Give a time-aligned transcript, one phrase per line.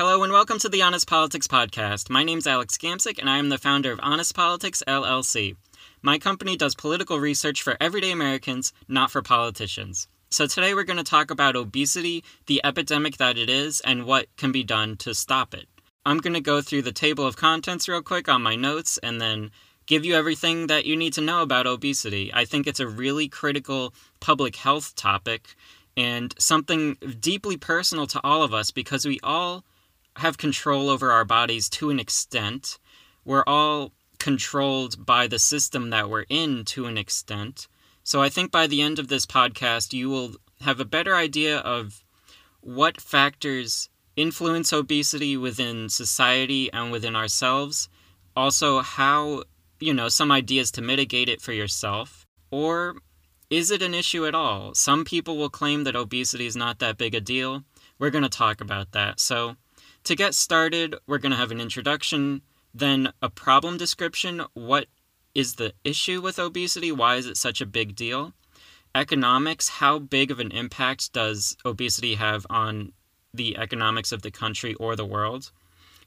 [0.00, 2.08] Hello and welcome to the Honest Politics Podcast.
[2.08, 5.56] My name's Alex Gamsick and I am the founder of Honest Politics LLC.
[6.00, 10.08] My company does political research for everyday Americans, not for politicians.
[10.30, 14.34] So today we're going to talk about obesity, the epidemic that it is, and what
[14.38, 15.68] can be done to stop it.
[16.06, 19.20] I'm going to go through the table of contents real quick on my notes and
[19.20, 19.50] then
[19.84, 22.32] give you everything that you need to know about obesity.
[22.32, 25.56] I think it's a really critical public health topic
[25.94, 29.62] and something deeply personal to all of us because we all
[30.16, 32.78] have control over our bodies to an extent.
[33.24, 37.68] We're all controlled by the system that we're in to an extent.
[38.02, 41.58] So I think by the end of this podcast, you will have a better idea
[41.58, 42.04] of
[42.60, 47.88] what factors influence obesity within society and within ourselves.
[48.36, 49.44] Also, how,
[49.78, 52.26] you know, some ideas to mitigate it for yourself.
[52.50, 52.96] Or
[53.48, 54.74] is it an issue at all?
[54.74, 57.64] Some people will claim that obesity is not that big a deal.
[57.98, 59.20] We're going to talk about that.
[59.20, 59.56] So,
[60.04, 62.42] to get started, we're going to have an introduction,
[62.74, 64.42] then a problem description.
[64.54, 64.86] What
[65.34, 66.90] is the issue with obesity?
[66.92, 68.32] Why is it such a big deal?
[68.94, 72.92] Economics how big of an impact does obesity have on
[73.32, 75.52] the economics of the country or the world?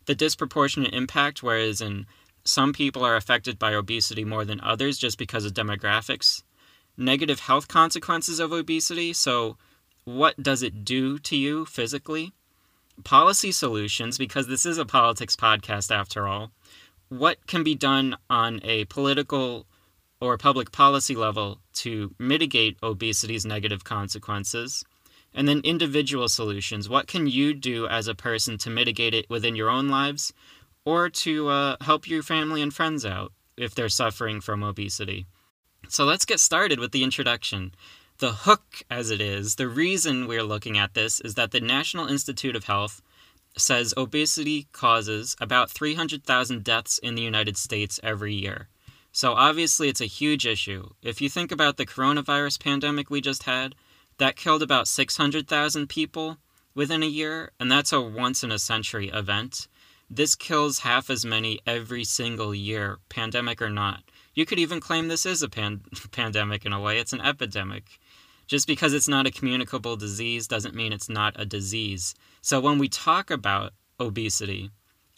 [0.06, 2.06] The disproportionate impact, whereas in
[2.44, 6.44] some people are affected by obesity more than others just because of demographics
[6.98, 9.14] negative health consequences of obesity.
[9.14, 9.58] So,
[10.06, 12.34] what does it do to you physically?
[13.04, 16.52] Policy solutions, because this is a politics podcast after all.
[17.10, 19.66] What can be done on a political
[20.22, 24.84] or public policy level to mitigate obesity's negative consequences?
[25.34, 26.88] And then individual solutions.
[26.88, 30.32] What can you do as a person to mitigate it within your own lives
[30.86, 35.26] or to uh, help your family and friends out if they're suffering from obesity?
[35.90, 37.74] So let's get started with the introduction.
[38.24, 42.08] The hook, as it is, the reason we're looking at this is that the National
[42.08, 43.02] Institute of Health
[43.58, 48.70] says obesity causes about 300,000 deaths in the United States every year.
[49.12, 50.92] So obviously, it's a huge issue.
[51.02, 53.76] If you think about the coronavirus pandemic we just had,
[54.20, 56.38] that killed about 600,000 people
[56.74, 59.68] within a year, and that's a once in a century event.
[60.10, 64.04] This kills half as many every single year, pandemic or not.
[64.34, 65.82] You could even claim this is a pan-
[66.12, 68.00] pandemic in a way, it's an epidemic.
[68.48, 72.14] Just because it's not a communicable disease doesn't mean it's not a disease.
[72.42, 74.70] So when we talk about obesity,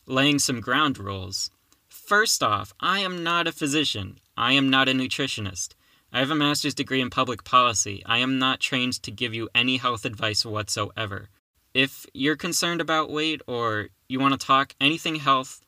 [0.05, 1.49] laying some ground rules,
[1.87, 5.73] first off, I am not a physician, I am not a nutritionist.
[6.13, 8.01] I have a master's degree in public policy.
[8.05, 11.27] I am not trained to give you any health advice whatsoever.
[11.73, 15.59] If you're concerned about weight or you want to talk anything health,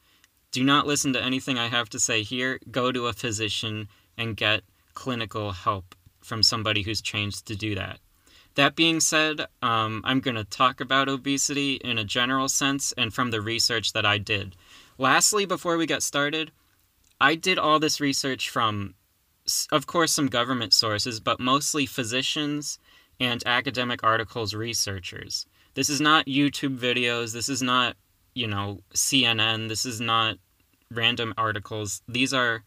[0.53, 2.59] do not listen to anything I have to say here.
[2.72, 4.63] Go to a physician and get
[4.94, 5.95] clinical help
[6.27, 7.99] from somebody who's trained to do that.
[8.55, 13.13] That being said, um, I'm going to talk about obesity in a general sense and
[13.13, 14.55] from the research that I did.
[14.97, 16.51] Lastly, before we get started,
[17.21, 18.95] I did all this research from,
[19.71, 22.79] of course, some government sources, but mostly physicians
[23.19, 25.45] and academic articles researchers.
[25.75, 27.33] This is not YouTube videos.
[27.33, 27.95] This is not,
[28.33, 29.69] you know, CNN.
[29.69, 30.38] This is not
[30.91, 32.01] random articles.
[32.07, 32.63] These are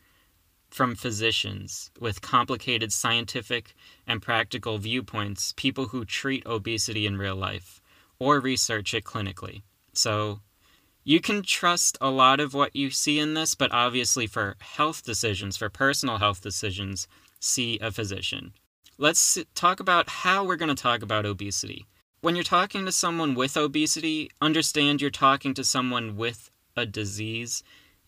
[0.70, 3.74] from physicians with complicated scientific
[4.06, 7.80] and practical viewpoints, people who treat obesity in real life
[8.18, 9.62] or research it clinically.
[9.92, 10.40] So
[11.04, 15.02] you can trust a lot of what you see in this, but obviously, for health
[15.02, 17.08] decisions, for personal health decisions,
[17.40, 18.52] see a physician.
[18.98, 21.86] Let's talk about how we're going to talk about obesity.
[22.20, 27.62] When you're talking to someone with obesity, understand you're talking to someone with a disease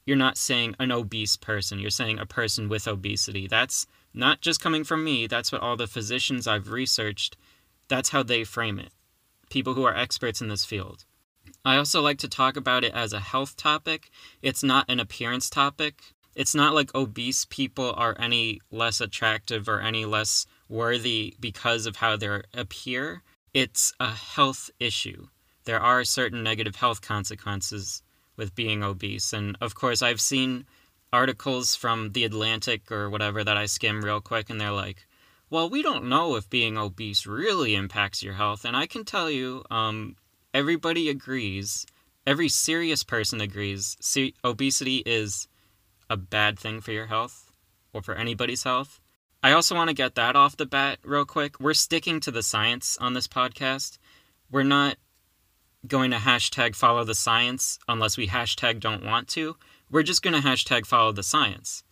[0.05, 3.47] you're not saying an obese person, you're saying a person with obesity.
[3.47, 7.37] That's not just coming from me, that's what all the physicians I've researched,
[7.89, 8.93] that's how they frame it.
[9.51, 11.05] People who are experts in this field.
[11.65, 14.11] I also like to talk about it as a health topic.
[14.41, 16.01] It's not an appearance topic.
[16.35, 21.97] It's not like obese people are any less attractive or any less worthy because of
[21.97, 23.23] how they appear.
[23.53, 25.29] It's a health issue.
[25.65, 28.03] There are certain negative health consequences
[28.43, 29.33] with being obese.
[29.33, 30.67] And of course, I've seen
[31.13, 35.07] articles from The Atlantic or whatever that I skim real quick, and they're like,
[35.49, 38.65] well, we don't know if being obese really impacts your health.
[38.65, 40.17] And I can tell you, um,
[40.53, 41.87] everybody agrees,
[42.27, 43.97] every serious person agrees,
[44.43, 45.47] obesity is
[46.11, 47.53] a bad thing for your health
[47.93, 48.99] or for anybody's health.
[49.41, 51.61] I also want to get that off the bat real quick.
[51.61, 53.99] We're sticking to the science on this podcast.
[54.51, 54.97] We're not
[55.87, 59.57] going to hashtag follow the science unless we hashtag don't want to.
[59.91, 61.83] We're just going to hashtag follow the science,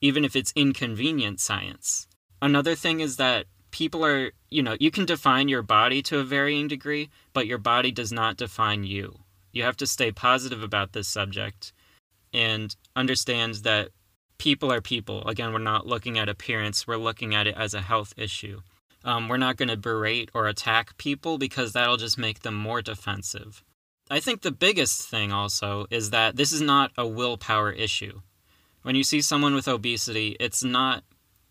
[0.00, 2.06] even if it's inconvenient science.
[2.40, 6.24] Another thing is that people are, you know, you can define your body to a
[6.24, 9.20] varying degree, but your body does not define you.
[9.52, 11.72] You have to stay positive about this subject
[12.32, 13.90] and understand that
[14.38, 15.26] people are people.
[15.26, 18.60] Again, we're not looking at appearance, we're looking at it as a health issue.
[19.04, 22.80] Um, we're not going to berate or attack people because that'll just make them more
[22.80, 23.62] defensive.
[24.10, 28.20] I think the biggest thing also is that this is not a willpower issue.
[28.82, 31.04] When you see someone with obesity, it's not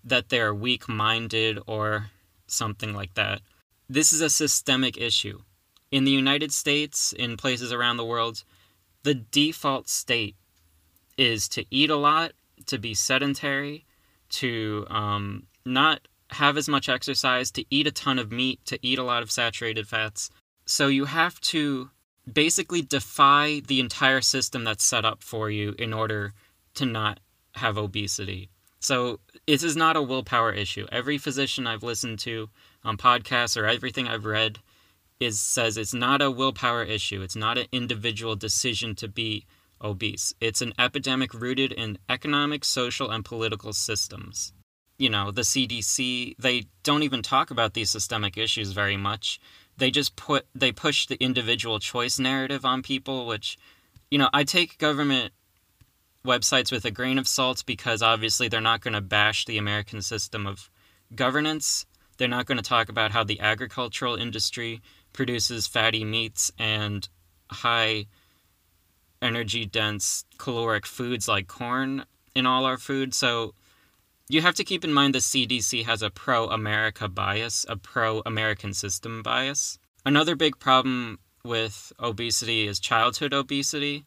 [0.03, 2.11] that they're weak minded or
[2.47, 3.41] something like that.
[3.89, 5.41] This is a systemic issue.
[5.91, 8.43] In the United States, in places around the world,
[9.03, 10.35] the default state
[11.17, 12.33] is to eat a lot,
[12.65, 13.85] to be sedentary,
[14.29, 18.99] to um, not have as much exercise, to eat a ton of meat, to eat
[18.99, 20.29] a lot of saturated fats.
[20.65, 21.89] So you have to
[22.31, 26.33] basically defy the entire system that's set up for you in order
[26.75, 27.19] to not
[27.55, 28.49] have obesity.
[28.79, 30.87] So this is not a willpower issue.
[30.91, 32.49] Every physician I've listened to
[32.83, 34.59] on podcasts or everything I've read
[35.19, 37.21] is says it's not a willpower issue.
[37.21, 39.45] It's not an individual decision to be
[39.81, 40.33] obese.
[40.39, 44.53] It's an epidemic rooted in economic, social, and political systems.
[45.03, 49.37] You know, the CDC, they don't even talk about these systemic issues very much.
[49.75, 53.57] They just put they push the individual choice narrative on people, which
[54.09, 55.33] you know, I take government
[56.25, 60.01] websites with a grain of salt because obviously they're not going to bash the American
[60.01, 60.69] system of
[61.13, 61.85] governance.
[62.17, 67.09] They're not going to talk about how the agricultural industry produces fatty meats and
[67.51, 68.05] high
[69.21, 73.13] energy dense caloric foods like corn in all our food.
[73.13, 73.53] So
[74.33, 78.21] you have to keep in mind the CDC has a pro America bias, a pro
[78.25, 79.77] American system bias.
[80.05, 84.05] Another big problem with obesity is childhood obesity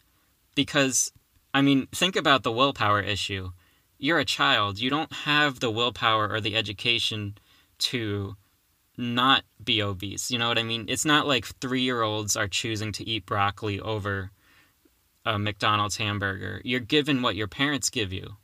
[0.55, 1.13] because
[1.55, 3.53] I mean, think about the willpower issue.
[3.99, 4.79] You're a child.
[4.79, 7.39] You don't have the willpower or the education
[7.79, 8.37] to
[8.99, 10.31] not be obese.
[10.31, 10.87] You know what I mean?
[10.89, 14.33] It's not like three year olds are choosing to eat broccoli over
[15.25, 16.61] a McDonald's hamburger.
[16.65, 18.37] You're given what your parents give you,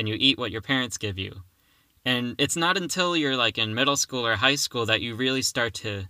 [0.00, 1.42] and you eat what your parents give you.
[2.04, 5.42] And it's not until you're like in middle school or high school that you really
[5.42, 6.08] start to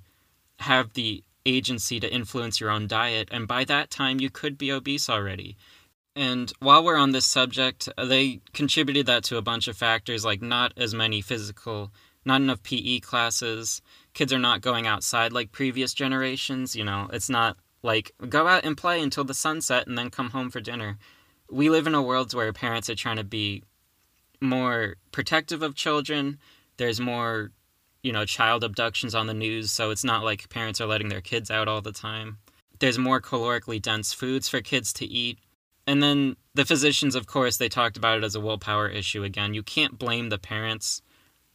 [0.61, 3.29] have the agency to influence your own diet.
[3.33, 5.57] And by that time, you could be obese already.
[6.15, 10.41] And while we're on this subject, they contributed that to a bunch of factors like
[10.41, 11.91] not as many physical,
[12.25, 13.83] not enough PE classes.
[14.15, 16.77] Kids are not going outside like previous generations.
[16.77, 20.31] You know, it's not like go out and play until the sunset and then come
[20.31, 20.99] home for dinner.
[21.51, 23.65] We live in a world where parents are trying to be
[24.41, 26.39] more protective of children.
[26.77, 27.51] There's more,
[28.03, 31.21] you know, child abductions on the news, so it's not like parents are letting their
[31.21, 32.39] kids out all the time.
[32.79, 35.39] There's more calorically dense foods for kids to eat
[35.91, 39.55] and then the physicians, of course, they talked about it as a willpower issue again.
[39.55, 41.03] You can't blame the parents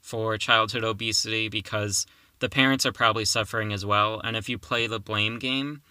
[0.02, 2.06] for childhood obesity because
[2.40, 4.20] the parents are probably suffering as well.
[4.24, 5.84] And if you play the blame game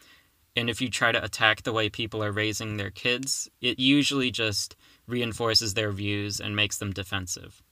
[0.55, 4.31] and if you try to attack the way people are raising their kids, it usually
[4.31, 4.76] just
[5.06, 7.62] reinforces their views and makes them defensive.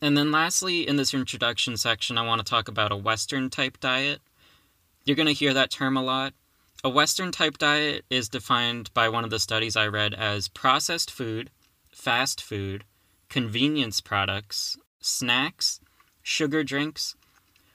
[0.00, 3.80] And then, lastly, in this introduction section, I want to talk about a Western type
[3.80, 4.20] diet.
[5.04, 6.32] You're going to hear that term a lot.
[6.84, 11.10] A Western type diet is defined by one of the studies I read as processed
[11.10, 11.50] food,
[11.92, 12.84] fast food,
[13.28, 15.80] convenience products, snacks,
[16.22, 17.16] sugar drinks,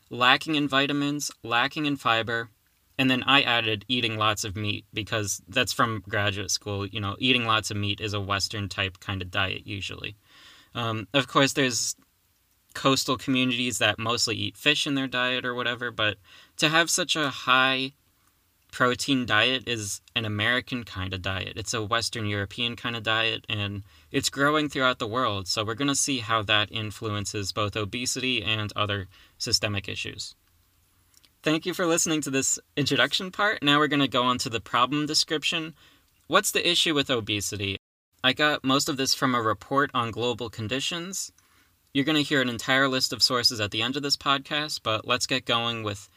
[0.09, 2.49] lacking in vitamins, lacking in fiber,
[2.97, 6.85] and then I added eating lots of meat because that's from graduate school.
[6.85, 10.15] You know, eating lots of meat is a Western type kind of diet usually.
[10.73, 11.95] Um, of course, there's
[12.73, 16.17] coastal communities that mostly eat fish in their diet or whatever, but
[16.57, 17.93] to have such a high
[18.71, 21.53] protein diet is an American kind of diet.
[21.55, 25.47] It's a Western European kind of diet, and it's growing throughout the world.
[25.47, 30.35] So we're going to see how that influences both obesity and other systemic issues.
[31.45, 33.61] Thank you for listening to this introduction part.
[33.61, 35.75] Now we're going to go on to the problem description.
[36.25, 37.77] What's the issue with obesity?
[38.23, 41.31] I got most of this from a report on global conditions.
[41.93, 44.79] You're going to hear an entire list of sources at the end of this podcast,
[44.81, 46.09] but let's get going with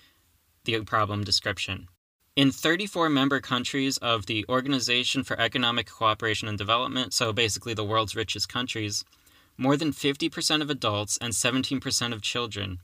[0.65, 1.89] the problem description.
[2.35, 7.85] In 34 member countries of the Organization for Economic Cooperation and Development, so basically the
[7.85, 9.05] world's richest countries,
[9.59, 12.79] more than 50% of adults and 17% of children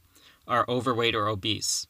[0.46, 1.86] are overweight or obese.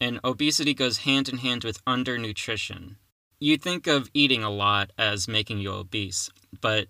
[0.00, 2.96] And obesity goes hand in hand with undernutrition.
[3.40, 6.88] You think of eating a lot as making you obese, but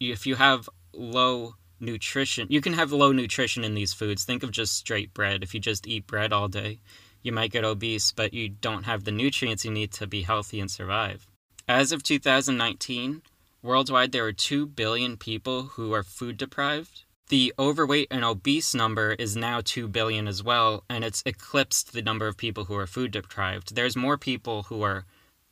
[0.00, 4.24] if you have low nutrition, you can have low nutrition in these foods.
[4.24, 5.42] Think of just straight bread.
[5.42, 6.80] If you just eat bread all day,
[7.22, 10.60] you might get obese, but you don't have the nutrients you need to be healthy
[10.60, 11.26] and survive.
[11.68, 13.22] As of 2019,
[13.62, 17.04] worldwide there are 2 billion people who are food deprived.
[17.28, 22.00] The overweight and obese number is now 2 billion as well, and it's eclipsed the
[22.00, 23.74] number of people who are food deprived.
[23.74, 25.04] There's more people who are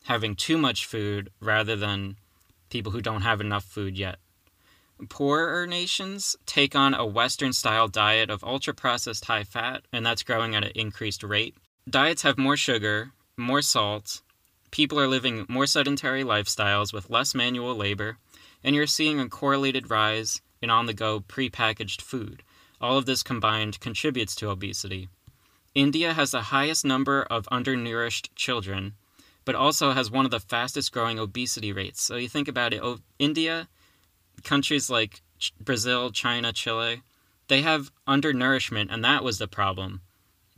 [0.05, 2.17] having too much food rather than
[2.71, 4.17] people who don't have enough food yet.
[5.11, 10.23] Poorer nations take on a Western style diet of ultra processed high fat, and that's
[10.23, 11.57] growing at an increased rate.
[11.89, 14.23] Diets have more sugar, more salt,
[14.71, 18.17] people are living more sedentary lifestyles with less manual labor,
[18.65, 22.43] and you're seeing a correlated rise in on the go prepackaged food.
[22.81, 25.09] All of this combined contributes to obesity.
[25.77, 28.95] India has the highest number of undernourished children,
[29.45, 32.03] but also has one of the fastest growing obesity rates.
[32.03, 32.83] So you think about it,
[33.21, 33.69] India
[34.43, 35.23] countries like
[35.61, 37.03] Brazil, China, Chile,
[37.47, 40.01] they have undernourishment, and that was the problem.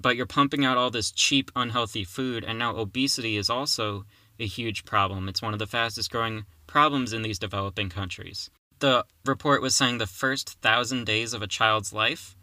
[0.00, 4.06] But you're pumping out all this cheap, unhealthy food, and now obesity is also
[4.40, 5.28] a huge problem.
[5.28, 8.48] It's one of the fastest growing problems in these developing countries.
[8.80, 12.36] The report was saying the first thousand days of a child's life,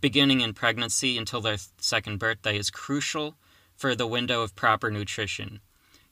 [0.00, 3.36] beginning in pregnancy until their second birthday, is crucial
[3.74, 5.60] for the window of proper nutrition.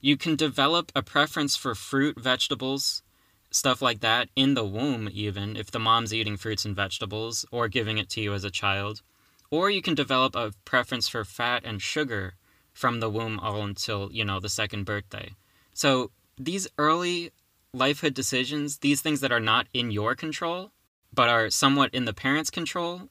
[0.00, 3.02] You can develop a preference for fruit, vegetables,
[3.50, 7.68] stuff like that in the womb, even if the mom's eating fruits and vegetables or
[7.68, 9.02] giving it to you as a child.
[9.50, 12.34] Or you can develop a preference for fat and sugar
[12.72, 15.32] from the womb all until, you know, the second birthday.
[15.74, 17.32] So these early
[17.74, 20.72] lifehood decisions, these things that are not in your control,
[21.12, 23.08] but are somewhat in the parent's control,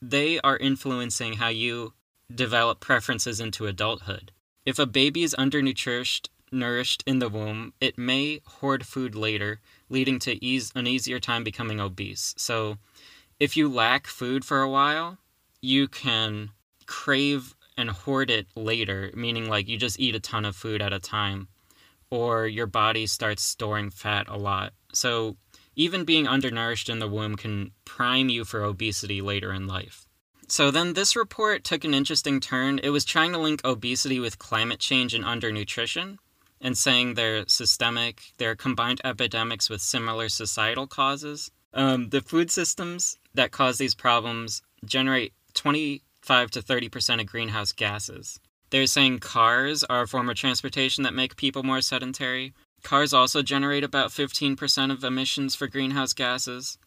[0.00, 1.94] they are influencing how you
[2.34, 4.32] develop preferences into adulthood.
[4.64, 10.18] If a baby is undernourished nourished in the womb, it may hoard food later, leading
[10.20, 12.34] to ease, an easier time becoming obese.
[12.38, 12.78] So,
[13.38, 15.18] if you lack food for a while,
[15.60, 16.50] you can
[16.86, 20.92] crave and hoard it later, meaning like you just eat a ton of food at
[20.92, 21.48] a time,
[22.10, 24.72] or your body starts storing fat a lot.
[24.92, 25.36] So,
[25.76, 30.08] even being undernourished in the womb can prime you for obesity later in life.
[30.48, 32.80] So then this report took an interesting turn.
[32.82, 36.16] It was trying to link obesity with climate change and undernutrition
[36.60, 41.50] and saying they're systemic, they're combined epidemics with similar societal causes.
[41.74, 48.40] Um, the food systems that cause these problems generate 25 to 30% of greenhouse gases.
[48.70, 52.52] They're saying cars are a form of transportation that make people more sedentary.
[52.82, 56.78] Cars also generate about 15% of emissions for greenhouse gases.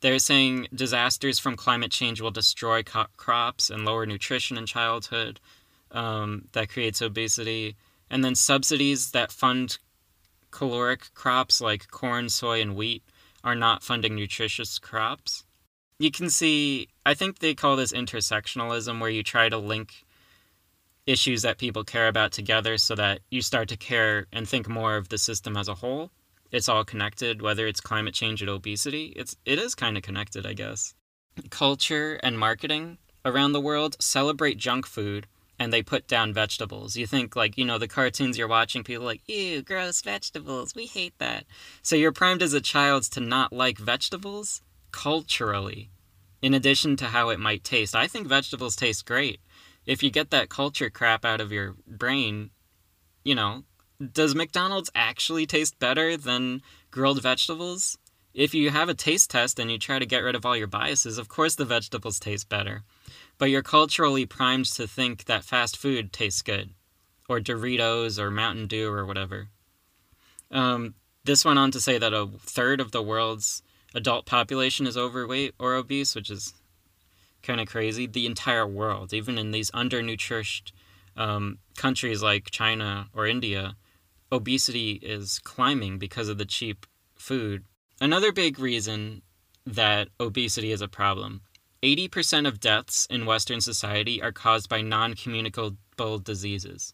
[0.00, 5.40] They're saying disasters from climate change will destroy co- crops and lower nutrition in childhood.
[5.90, 7.74] Um, that creates obesity
[8.10, 9.78] and then subsidies that fund
[10.50, 13.02] caloric crops like corn, soy, and wheat
[13.44, 15.44] are not funding nutritious crops.
[15.98, 20.04] You can see, I think they call this intersectionalism, where you try to link
[21.08, 24.96] issues that people care about together so that you start to care and think more
[24.96, 26.10] of the system as a whole.
[26.52, 29.14] It's all connected, whether it's climate change or obesity.
[29.16, 30.94] It's it is kind of connected, I guess.
[31.50, 35.26] Culture and marketing around the world celebrate junk food
[35.58, 36.96] and they put down vegetables.
[36.96, 40.74] You think like, you know, the cartoons you're watching, people like, ew, gross vegetables.
[40.74, 41.44] We hate that.
[41.82, 44.62] So you're primed as a child to not like vegetables
[44.92, 45.90] culturally,
[46.42, 47.96] in addition to how it might taste.
[47.96, 49.40] I think vegetables taste great.
[49.88, 52.50] If you get that culture crap out of your brain,
[53.24, 53.64] you know,
[54.12, 57.98] does McDonald's actually taste better than grilled vegetables?
[58.34, 60.68] If you have a taste test and you try to get rid of all your
[60.68, 62.84] biases, of course the vegetables taste better
[63.38, 66.70] but you're culturally primed to think that fast food tastes good,
[67.28, 69.48] or Doritos, or Mountain Dew, or whatever.
[70.50, 73.62] Um, this went on to say that a third of the world's
[73.94, 76.52] adult population is overweight or obese, which is
[77.42, 78.06] kind of crazy.
[78.06, 80.72] The entire world, even in these undernourished
[81.16, 83.76] um, countries like China or India,
[84.30, 87.64] obesity is climbing because of the cheap food.
[88.00, 89.22] Another big reason
[89.66, 91.42] that obesity is a problem
[91.82, 96.92] 80% of deaths in Western society are caused by non communicable diseases.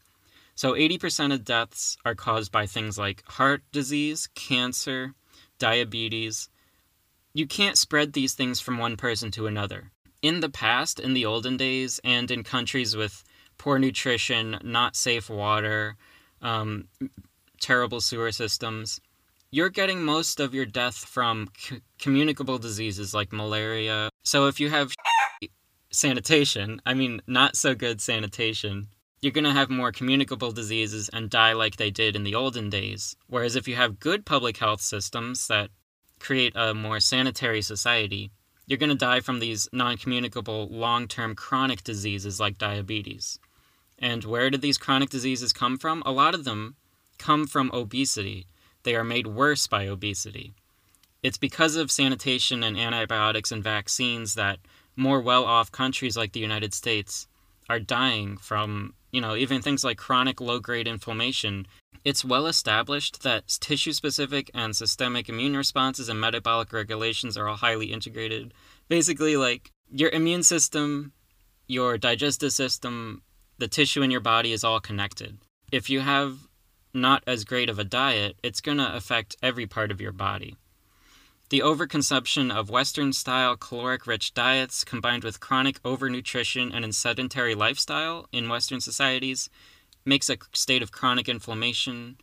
[0.54, 5.14] So, 80% of deaths are caused by things like heart disease, cancer,
[5.58, 6.48] diabetes.
[7.32, 9.90] You can't spread these things from one person to another.
[10.24, 13.24] In the past, in the olden days, and in countries with
[13.58, 15.96] poor nutrition, not safe water,
[16.40, 16.88] um,
[17.60, 19.02] terrible sewer systems,
[19.50, 24.08] you're getting most of your death from c- communicable diseases like malaria.
[24.22, 24.94] So if you have
[25.92, 28.88] sanitation, I mean, not so good sanitation,
[29.20, 32.70] you're going to have more communicable diseases and die like they did in the olden
[32.70, 33.14] days.
[33.26, 35.68] Whereas if you have good public health systems that
[36.18, 38.30] create a more sanitary society,
[38.66, 43.38] you're going to die from these non communicable long term chronic diseases like diabetes.
[43.98, 46.02] And where did these chronic diseases come from?
[46.04, 46.76] A lot of them
[47.18, 48.46] come from obesity
[48.84, 50.52] they are made worse by obesity.
[51.22, 54.58] It's because of sanitation and antibiotics and vaccines that
[54.94, 57.26] more well off countries like the United States
[57.68, 61.66] are dying from, you know, even things like chronic low grade inflammation.
[62.04, 67.56] It's well established that tissue specific and systemic immune responses and metabolic regulations are all
[67.56, 68.52] highly integrated.
[68.88, 71.12] Basically, like your immune system,
[71.66, 73.22] your digestive system,
[73.56, 75.38] the tissue in your body is all connected.
[75.72, 76.46] If you have
[76.92, 80.56] not as great of a diet, it's going to affect every part of your body.
[81.48, 87.54] The overconsumption of Western style caloric rich diets combined with chronic overnutrition and a sedentary
[87.54, 89.48] lifestyle in Western societies
[90.04, 92.16] makes a state of chronic inflammation.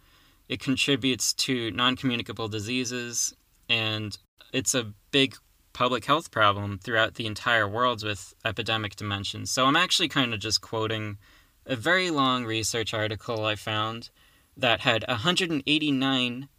[0.48, 3.36] It contributes to non communicable diseases,
[3.70, 4.18] and
[4.54, 5.36] it's a big
[5.74, 9.52] public health problem throughout the entire world with epidemic dimensions.
[9.52, 11.18] So I'm actually kind of just quoting
[11.66, 14.10] a very long research article I found
[14.58, 16.50] that had 189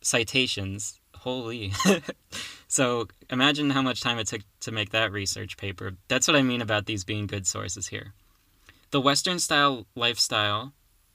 [0.00, 1.72] citations holy.
[2.68, 5.92] so imagine how much time it took to make that research paper.
[6.08, 8.12] That's what I mean about these being good sources here.
[8.94, 10.72] The Western style lifestyle,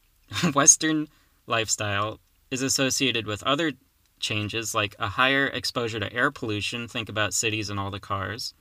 [0.54, 1.08] Western
[1.48, 2.20] lifestyle
[2.52, 3.72] is associated with other
[4.20, 8.54] changes like a higher exposure to air pollution, think about cities and all the cars,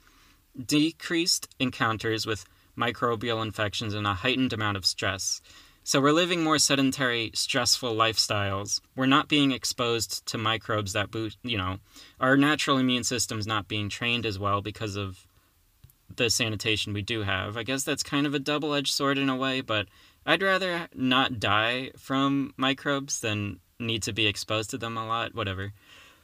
[0.65, 2.45] decreased encounters with
[2.79, 5.41] microbial infections, and a heightened amount of stress.
[5.83, 8.81] So we're living more sedentary, stressful lifestyles.
[8.95, 11.79] We're not being exposed to microbes that boost, you know,
[12.21, 15.27] our natural immune system's not being trained as well because of
[16.15, 17.57] the sanitation we do have.
[17.57, 19.87] I guess that's kind of a double edged sword in a way, but
[20.27, 25.35] I'd rather not die from microbes than need to be exposed to them a lot,
[25.35, 25.73] whatever.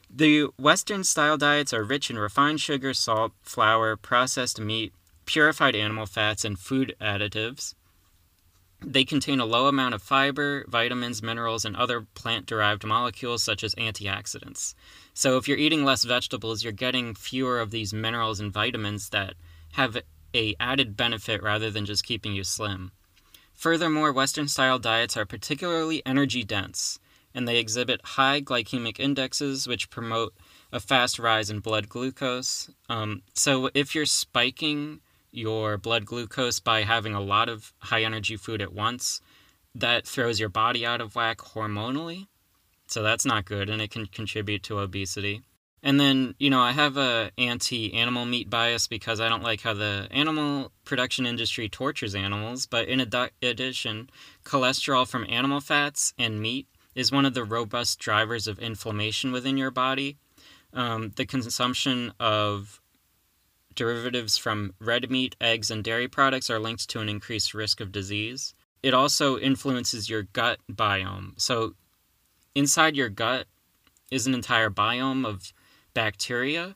[0.09, 4.93] The Western style diets are rich in refined sugar, salt, flour, processed meat,
[5.25, 7.73] purified animal fats, and food additives.
[8.81, 13.63] They contain a low amount of fiber, vitamins, minerals, and other plant derived molecules such
[13.63, 14.75] as antioxidants.
[15.13, 19.33] So, if you're eating less vegetables, you're getting fewer of these minerals and vitamins that
[19.75, 19.97] have
[20.33, 22.91] a added benefit rather than just keeping you slim.
[23.53, 26.99] Furthermore, Western style diets are particularly energy dense,
[27.33, 30.33] and they exhibit high glycemic indexes, which promote
[30.73, 32.69] a fast rise in blood glucose.
[32.89, 34.99] Um, so, if you're spiking
[35.35, 39.21] your blood glucose by having a lot of high energy food at once.
[39.73, 42.27] That throws your body out of whack hormonally.
[42.87, 45.41] So that's not good and it can contribute to obesity.
[45.85, 49.75] And then, you know, I have a anti-animal meat bias because I don't like how
[49.75, 54.09] the animal production industry tortures animals, but in addition,
[54.43, 59.57] cholesterol from animal fats and meat is one of the robust drivers of inflammation within
[59.57, 60.17] your body.
[60.73, 62.81] Um, the consumption of
[63.75, 67.91] derivatives from red meat, eggs, and dairy products are linked to an increased risk of
[67.91, 68.55] disease.
[68.81, 71.39] It also influences your gut biome.
[71.39, 71.75] So,
[72.55, 73.45] inside your gut
[74.09, 75.53] is an entire biome of
[75.95, 76.75] bacteria.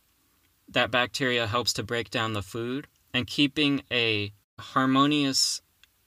[0.68, 5.62] That bacteria helps to break down the food, and keeping a harmonious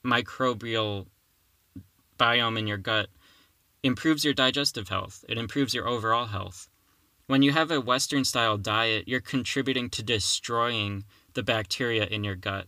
[0.05, 1.07] microbial
[2.19, 3.09] biome in your gut
[3.85, 5.25] improves your digestive health.
[5.29, 6.69] It improves your overall health.
[7.27, 12.35] When you have a Western style diet, you're contributing to destroying the bacteria in your
[12.35, 12.67] gut.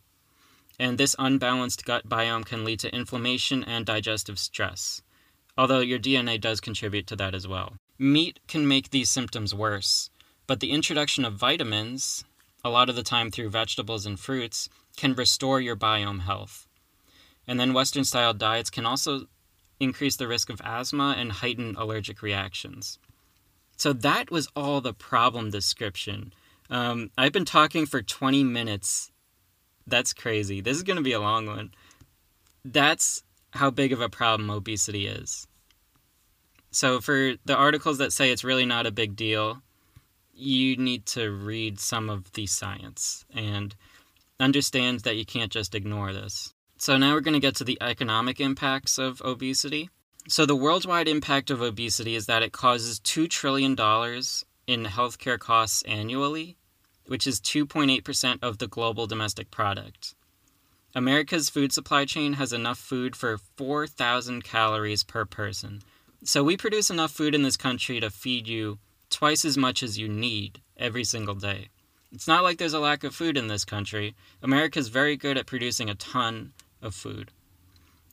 [0.78, 5.02] And this unbalanced gut biome can lead to inflammation and digestive stress,
[5.56, 7.76] although your DNA does contribute to that as well.
[7.98, 10.10] Meat can make these symptoms worse,
[10.46, 12.24] but the introduction of vitamins,
[12.64, 16.66] a lot of the time through vegetables and fruits, can restore your biome health.
[17.46, 19.26] And then Western style diets can also
[19.80, 22.98] increase the risk of asthma and heighten allergic reactions.
[23.76, 26.32] So that was all the problem description.
[26.70, 29.10] Um, I've been talking for 20 minutes.
[29.86, 30.60] That's crazy.
[30.60, 31.72] This is going to be a long one.
[32.64, 35.46] That's how big of a problem obesity is.
[36.70, 39.62] So, for the articles that say it's really not a big deal,
[40.36, 43.74] you need to read some of the science and
[44.40, 46.52] understand that you can't just ignore this.
[46.76, 49.90] So, now we're going to get to the economic impacts of obesity.
[50.28, 55.82] So, the worldwide impact of obesity is that it causes $2 trillion in healthcare costs
[55.82, 56.56] annually,
[57.06, 60.14] which is 2.8% of the global domestic product.
[60.96, 65.82] America's food supply chain has enough food for 4,000 calories per person.
[66.24, 68.78] So, we produce enough food in this country to feed you
[69.14, 71.68] twice as much as you need every single day.
[72.10, 74.16] It's not like there's a lack of food in this country.
[74.42, 77.30] America's very good at producing a ton of food.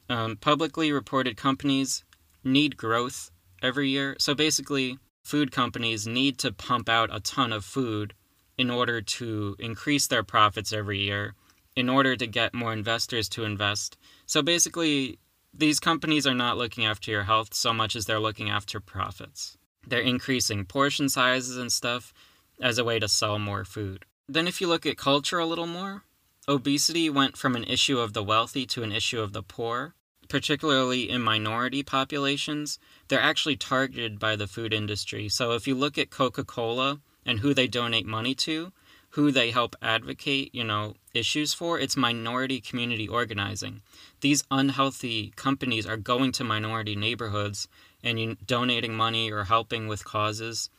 [0.09, 2.03] Um, publicly reported companies
[2.43, 3.31] need growth
[3.63, 4.15] every year.
[4.19, 8.13] So basically, food companies need to pump out a ton of food
[8.59, 11.33] in order to increase their profits every year,
[11.75, 13.97] in order to get more investors to invest.
[14.27, 15.17] So basically,
[15.51, 19.57] these companies are not looking after your health so much as they're looking after profits.
[19.85, 22.13] They're increasing portion sizes and stuff
[22.61, 24.05] as a way to sell more food.
[24.27, 26.03] Then, if you look at culture a little more,
[26.47, 29.95] obesity went from an issue of the wealthy to an issue of the poor
[30.31, 35.27] particularly in minority populations, they're actually targeted by the food industry.
[35.27, 38.71] So if you look at Coca Cola and who they donate money to,
[39.09, 43.81] who they help advocate, you know, issues for, it's minority community organizing.
[44.21, 47.67] These unhealthy companies are going to minority neighborhoods
[48.03, 50.69] and you, donating money or helping with causes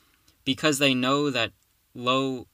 [0.45, 1.53] because they know that
[1.95, 2.47] low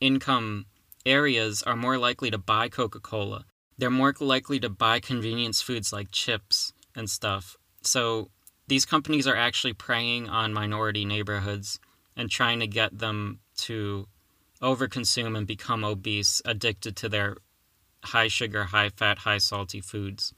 [0.00, 0.66] income
[1.06, 3.44] areas are more likely to buy Coca Cola.
[3.78, 7.56] They're more likely to buy convenience foods like chips and stuff.
[7.82, 8.30] So
[8.68, 11.80] these companies are actually preying on minority neighborhoods
[12.16, 14.06] and trying to get them to
[14.60, 17.36] overconsume and become obese, addicted to their
[18.04, 20.32] high sugar, high fat, high salty foods.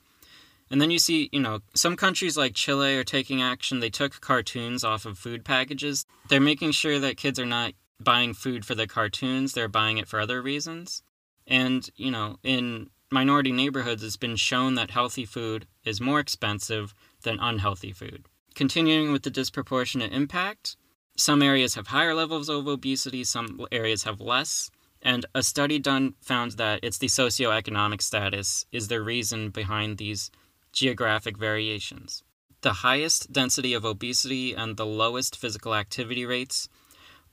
[0.74, 3.78] And then you see, you know, some countries like Chile are taking action.
[3.78, 6.04] They took cartoons off of food packages.
[6.28, 10.08] They're making sure that kids are not buying food for the cartoons, they're buying it
[10.08, 11.04] for other reasons.
[11.46, 16.92] And, you know, in minority neighborhoods, it's been shown that healthy food is more expensive
[17.22, 18.26] than unhealthy food.
[18.56, 20.76] Continuing with the disproportionate impact,
[21.16, 24.72] some areas have higher levels of obesity, some areas have less.
[25.00, 30.32] And a study done found that it's the socioeconomic status is the reason behind these
[30.74, 32.22] geographic variations.
[32.60, 36.68] The highest density of obesity and the lowest physical activity rates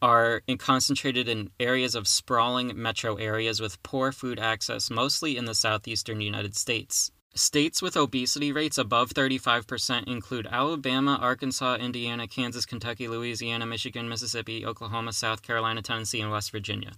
[0.02, 5.54] are concentrated in areas of sprawling metro areas with poor food access, mostly in the
[5.54, 7.12] southeastern United States.
[7.34, 14.66] States with obesity rates above 35% include Alabama, Arkansas, Indiana, Kansas, Kentucky, Louisiana, Michigan, Mississippi,
[14.66, 16.92] Oklahoma, South Carolina, Tennessee, and West Virginia.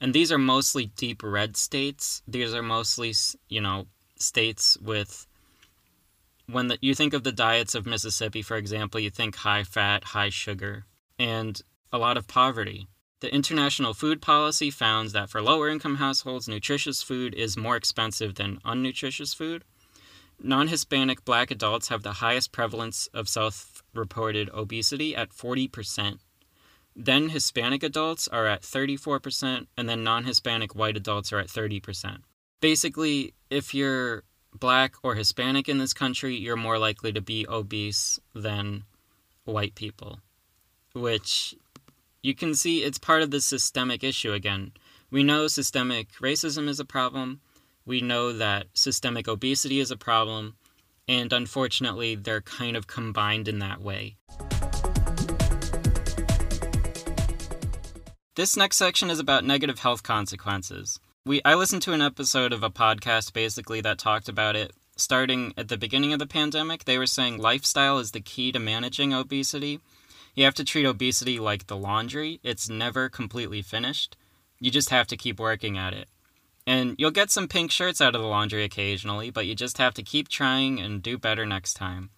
[0.00, 2.22] And these are mostly deep red states.
[2.26, 3.12] These are mostly,
[3.48, 3.86] you know,
[4.18, 5.26] states with
[6.46, 10.04] when the, you think of the diets of Mississippi, for example, you think high fat,
[10.04, 10.84] high sugar,
[11.18, 11.60] and
[11.92, 12.88] a lot of poverty.
[13.20, 18.34] The International Food Policy found that for lower income households, nutritious food is more expensive
[18.34, 19.64] than unnutritious food.
[20.42, 26.18] Non Hispanic black adults have the highest prevalence of self reported obesity at 40%.
[26.96, 32.18] Then Hispanic adults are at 34%, and then non Hispanic white adults are at 30%.
[32.60, 34.24] Basically, if you're
[34.58, 38.84] black or Hispanic in this country, you're more likely to be obese than
[39.44, 40.20] white people,
[40.94, 41.54] which
[42.22, 44.72] you can see it's part of the systemic issue again.
[45.10, 47.40] We know systemic racism is a problem.
[47.84, 50.56] We know that systemic obesity is a problem.
[51.06, 54.16] And unfortunately, they're kind of combined in that way.
[58.36, 60.98] This next section is about negative health consequences.
[61.26, 65.54] We I listened to an episode of a podcast basically that talked about it starting
[65.56, 66.84] at the beginning of the pandemic.
[66.84, 69.80] They were saying lifestyle is the key to managing obesity
[70.34, 72.40] you have to treat obesity like the laundry.
[72.42, 74.16] It's never completely finished.
[74.58, 76.08] You just have to keep working at it.
[76.66, 79.94] And you'll get some pink shirts out of the laundry occasionally, but you just have
[79.94, 82.10] to keep trying and do better next time.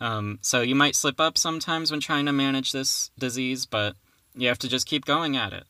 [0.00, 3.94] Um, so you might slip up sometimes when trying to manage this disease, but
[4.34, 5.64] you have to just keep going at it.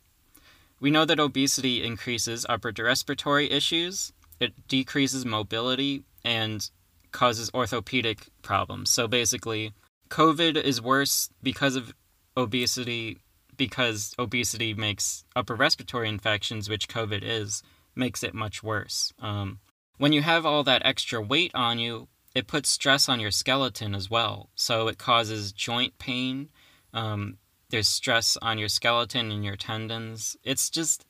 [0.81, 6.69] We know that obesity increases upper respiratory issues, it decreases mobility, and
[7.13, 8.91] causes orthopedic problems.
[8.91, 9.73] So basically,
[10.11, 11.95] COVID is worse because of
[12.37, 13.21] obesity,
[13.57, 17.63] because obesity makes upper respiratory infections, which COVID is,
[17.95, 19.13] makes it much worse.
[19.21, 19.61] Um,
[19.99, 23.95] when you have all that extra weight on you, it puts stress on your skeleton
[23.95, 24.51] as well.
[24.57, 26.51] So it causes joint pain.
[26.93, 27.39] Um,
[27.75, 30.37] there's stress on your skeleton and your tendons.
[30.45, 31.05] It's just,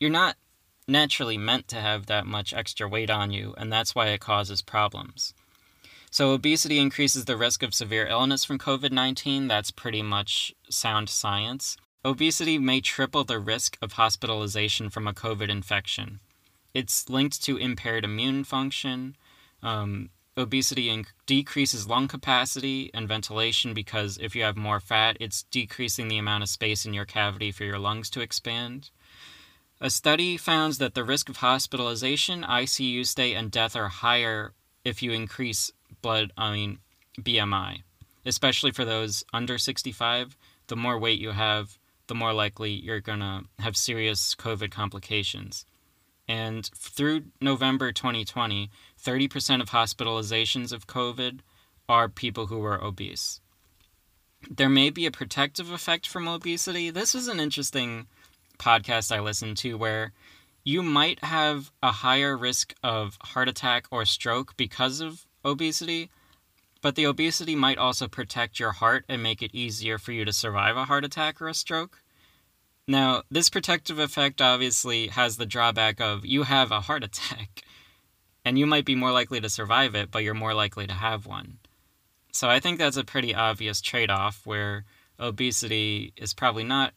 [0.00, 0.34] you're not
[0.88, 4.62] naturally meant to have that much extra weight on you, and that's why it causes
[4.62, 5.32] problems.
[6.10, 9.46] So, obesity increases the risk of severe illness from COVID 19.
[9.46, 11.76] That's pretty much sound science.
[12.04, 16.18] Obesity may triple the risk of hospitalization from a COVID infection.
[16.74, 19.16] It's linked to impaired immune function.
[19.62, 25.44] Um, obesity inc- decreases lung capacity and ventilation because if you have more fat, it's
[25.44, 28.90] decreasing the amount of space in your cavity for your lungs to expand.
[29.80, 34.52] A study found that the risk of hospitalization, ICU stay, and death are higher
[34.84, 35.70] if you increase
[36.00, 36.78] blood, I mean,
[37.20, 37.82] BMI,
[38.24, 40.36] especially for those under 65.
[40.68, 45.66] The more weight you have, the more likely you're going to have serious COVID complications.
[46.28, 48.70] And through November 2020,
[49.02, 51.40] 30% of hospitalizations of COVID
[51.88, 53.40] are people who are obese.
[54.50, 56.90] There may be a protective effect from obesity.
[56.90, 58.06] This was an interesting
[58.58, 60.12] podcast I listened to where
[60.64, 66.10] you might have a higher risk of heart attack or stroke because of obesity,
[66.82, 70.32] but the obesity might also protect your heart and make it easier for you to
[70.32, 72.02] survive a heart attack or a stroke.
[72.88, 77.62] Now, this protective effect obviously has the drawback of you have a heart attack.
[78.46, 81.26] And you might be more likely to survive it, but you're more likely to have
[81.26, 81.58] one.
[82.30, 84.84] So I think that's a pretty obvious trade off where
[85.18, 86.94] obesity is probably not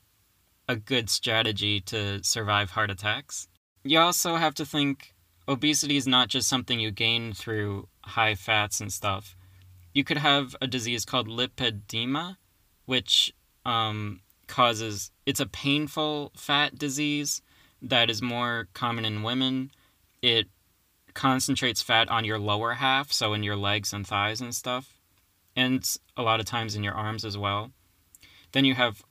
[0.68, 3.48] a good strategy to survive heart attacks.
[3.84, 5.16] You also have to think
[5.48, 9.36] obesity is not just something you gain through high fats and stuff.
[9.92, 12.38] You could have a disease called lipedema,
[12.86, 13.34] which
[13.66, 17.42] um, causes it's a painful fat disease
[17.82, 19.72] that is more common in women.
[20.22, 20.48] It
[21.14, 24.94] concentrates fat on your lower half, so in your legs and thighs and stuff,
[25.56, 27.72] and a lot of times in your arms as well.
[28.52, 29.04] Then you have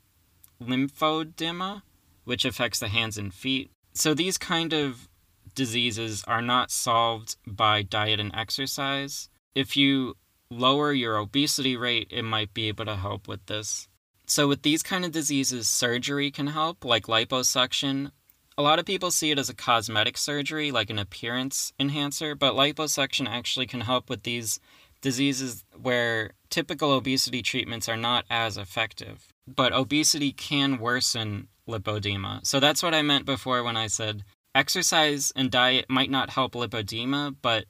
[0.62, 1.82] lymphedema,
[2.24, 3.70] which affects the hands and feet.
[3.92, 5.08] So these kind of
[5.54, 9.28] diseases are not solved by diet and exercise.
[9.54, 10.16] If you
[10.50, 13.88] lower your obesity rate, it might be able to help with this.
[14.26, 18.11] So, with these kind of diseases, surgery can help, like liposuction.
[18.58, 22.54] A lot of people see it as a cosmetic surgery, like an appearance enhancer, but
[22.54, 24.58] liposuction actually can help with these
[25.00, 29.32] diseases where typical obesity treatments are not as effective.
[29.46, 32.44] But obesity can worsen lipodema.
[32.44, 34.24] So, that's what I meant before when I said
[34.56, 37.66] exercise and diet might not help lipodema, but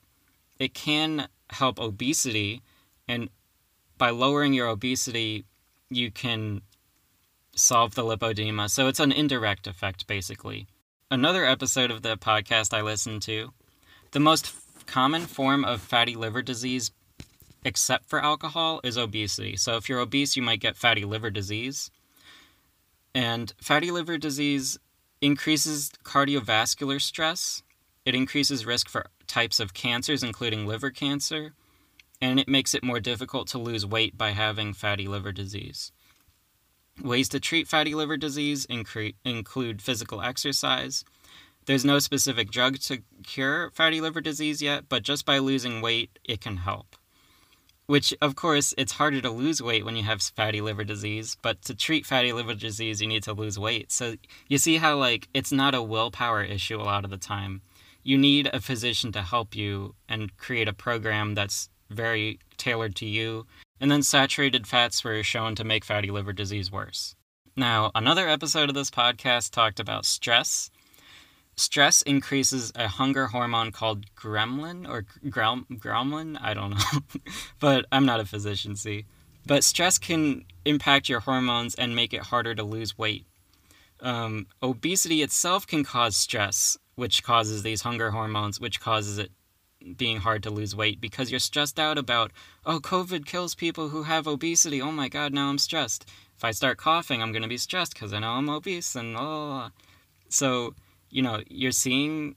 [0.57, 2.63] it can help obesity.
[3.07, 3.29] And
[3.99, 5.45] by lowering your obesity,
[5.91, 6.63] you can
[7.55, 8.71] solve the lipodema.
[8.71, 10.65] So it's an indirect effect, basically.
[11.11, 13.51] Another episode of the podcast I listened to,
[14.11, 16.91] the most f- common form of fatty liver disease,
[17.65, 19.55] except for alcohol, is obesity.
[19.57, 21.89] So if you're obese, you might get fatty liver disease.
[23.15, 24.77] And fatty liver disease
[25.21, 27.63] increases cardiovascular stress.
[28.05, 31.53] It increases risk for types of cancers, including liver cancer
[32.21, 35.91] and it makes it more difficult to lose weight by having fatty liver disease.
[37.01, 41.05] Ways to treat fatty liver disease include physical exercise.
[41.65, 46.19] There's no specific drug to cure fatty liver disease yet, but just by losing weight,
[46.23, 46.95] it can help.
[47.85, 51.61] Which, of course, it's harder to lose weight when you have fatty liver disease, but
[51.63, 53.91] to treat fatty liver disease, you need to lose weight.
[53.91, 54.15] So
[54.47, 57.61] you see how, like, it's not a willpower issue a lot of the time.
[58.03, 63.05] You need a physician to help you and create a program that's very tailored to
[63.05, 63.45] you,
[63.79, 67.15] and then saturated fats were shown to make fatty liver disease worse.
[67.55, 70.69] Now, another episode of this podcast talked about stress.
[71.57, 78.21] Stress increases a hunger hormone called gremlin or gremlin, I don't know, but I'm not
[78.21, 79.05] a physician, see.
[79.45, 83.25] But stress can impact your hormones and make it harder to lose weight.
[83.99, 89.31] Um, obesity itself can cause stress, which causes these hunger hormones, which causes it
[89.97, 92.31] being hard to lose weight because you're stressed out about,
[92.65, 94.81] oh, COVID kills people who have obesity.
[94.81, 96.05] Oh my God, now I'm stressed.
[96.35, 99.15] If I start coughing, I'm going to be stressed because I know I'm obese and
[99.17, 99.69] oh.
[100.29, 100.75] So,
[101.09, 102.35] you know, you're seeing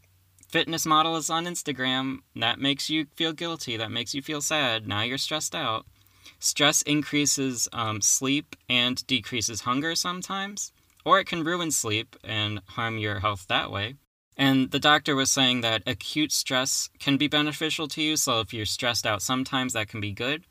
[0.48, 2.18] fitness models on Instagram.
[2.36, 3.76] That makes you feel guilty.
[3.76, 4.86] That makes you feel sad.
[4.86, 5.86] Now you're stressed out.
[6.38, 10.72] Stress increases um, sleep and decreases hunger sometimes,
[11.04, 13.94] or it can ruin sleep and harm your health that way.
[14.36, 18.16] And the doctor was saying that acute stress can be beneficial to you.
[18.16, 20.44] So if you're stressed out sometimes, that can be good.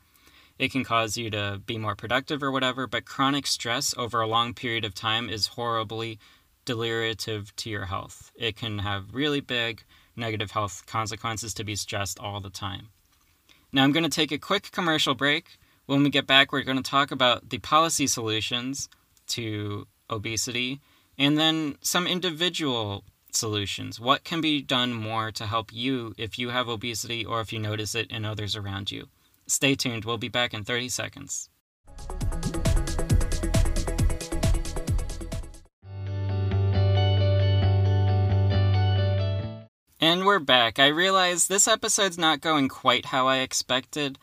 [0.58, 2.86] It can cause you to be more productive or whatever.
[2.86, 6.18] But chronic stress over a long period of time is horribly
[6.64, 8.30] deliriative to your health.
[8.36, 9.82] It can have really big
[10.14, 12.88] negative health consequences to be stressed all the time.
[13.72, 15.58] Now, I'm going to take a quick commercial break.
[15.86, 18.88] When we get back, we're going to talk about the policy solutions
[19.28, 20.80] to obesity
[21.18, 23.98] and then some individual solutions.
[23.98, 27.58] What can be done more to help you if you have obesity or if you
[27.58, 29.08] notice it in others around you?
[29.46, 31.48] Stay tuned, we'll be back in 30 seconds.
[40.00, 40.80] And we're back.
[40.80, 44.18] I realize this episode's not going quite how I expected.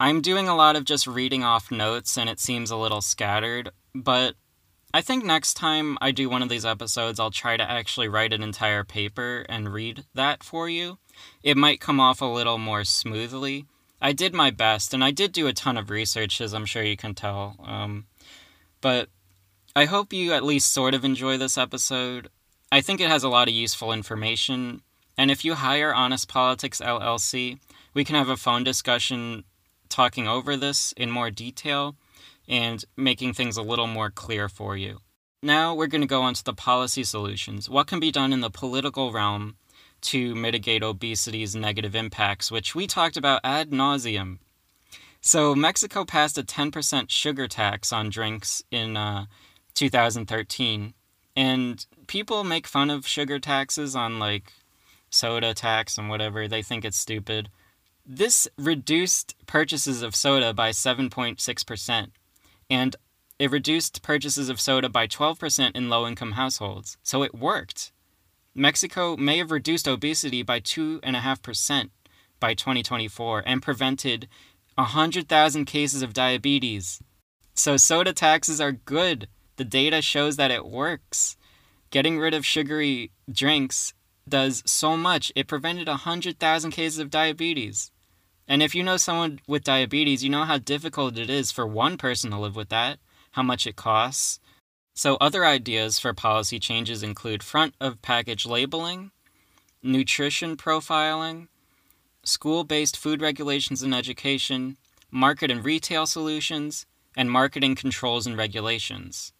[0.00, 3.70] I'm doing a lot of just reading off notes and it seems a little scattered,
[3.94, 4.36] but
[4.94, 8.34] I think next time I do one of these episodes, I'll try to actually write
[8.34, 10.98] an entire paper and read that for you.
[11.42, 13.64] It might come off a little more smoothly.
[14.02, 16.82] I did my best, and I did do a ton of research, as I'm sure
[16.82, 17.56] you can tell.
[17.64, 18.06] Um,
[18.82, 19.08] but
[19.74, 22.28] I hope you at least sort of enjoy this episode.
[22.70, 24.82] I think it has a lot of useful information.
[25.16, 27.58] And if you hire Honest Politics LLC,
[27.94, 29.44] we can have a phone discussion
[29.88, 31.96] talking over this in more detail
[32.48, 34.98] and making things a little more clear for you.
[35.42, 37.68] Now we're going to go on to the policy solutions.
[37.68, 39.56] What can be done in the political realm
[40.02, 44.38] to mitigate obesity's negative impacts, which we talked about ad nauseum.
[45.20, 49.26] So, Mexico passed a 10% sugar tax on drinks in uh,
[49.74, 50.94] 2013.
[51.36, 54.52] And people make fun of sugar taxes on like
[55.10, 56.48] soda tax and whatever.
[56.48, 57.48] They think it's stupid.
[58.04, 62.08] This reduced purchases of soda by 7.6%,
[62.72, 62.96] and
[63.38, 66.96] it reduced purchases of soda by 12% in low income households.
[67.02, 67.92] So it worked.
[68.54, 71.90] Mexico may have reduced obesity by 2.5%
[72.40, 74.26] by 2024 and prevented
[74.76, 77.02] 100,000 cases of diabetes.
[77.54, 79.28] So soda taxes are good.
[79.56, 81.36] The data shows that it works.
[81.90, 83.92] Getting rid of sugary drinks
[84.26, 85.30] does so much.
[85.36, 87.90] It prevented 100,000 cases of diabetes.
[88.48, 91.96] And if you know someone with diabetes, you know how difficult it is for one
[91.96, 92.98] person to live with that,
[93.32, 94.40] how much it costs.
[94.94, 99.10] So, other ideas for policy changes include front of package labeling,
[99.82, 101.48] nutrition profiling,
[102.24, 104.76] school based food regulations and education,
[105.10, 109.32] market and retail solutions, and marketing controls and regulations.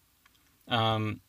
[0.67, 1.21] Um,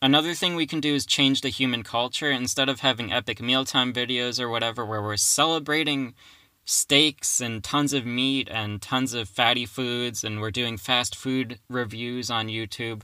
[0.00, 2.30] another thing we can do is change the human culture.
[2.30, 6.14] Instead of having epic mealtime videos or whatever where we're celebrating
[6.64, 11.58] steaks and tons of meat and tons of fatty foods and we're doing fast food
[11.68, 13.02] reviews on YouTube,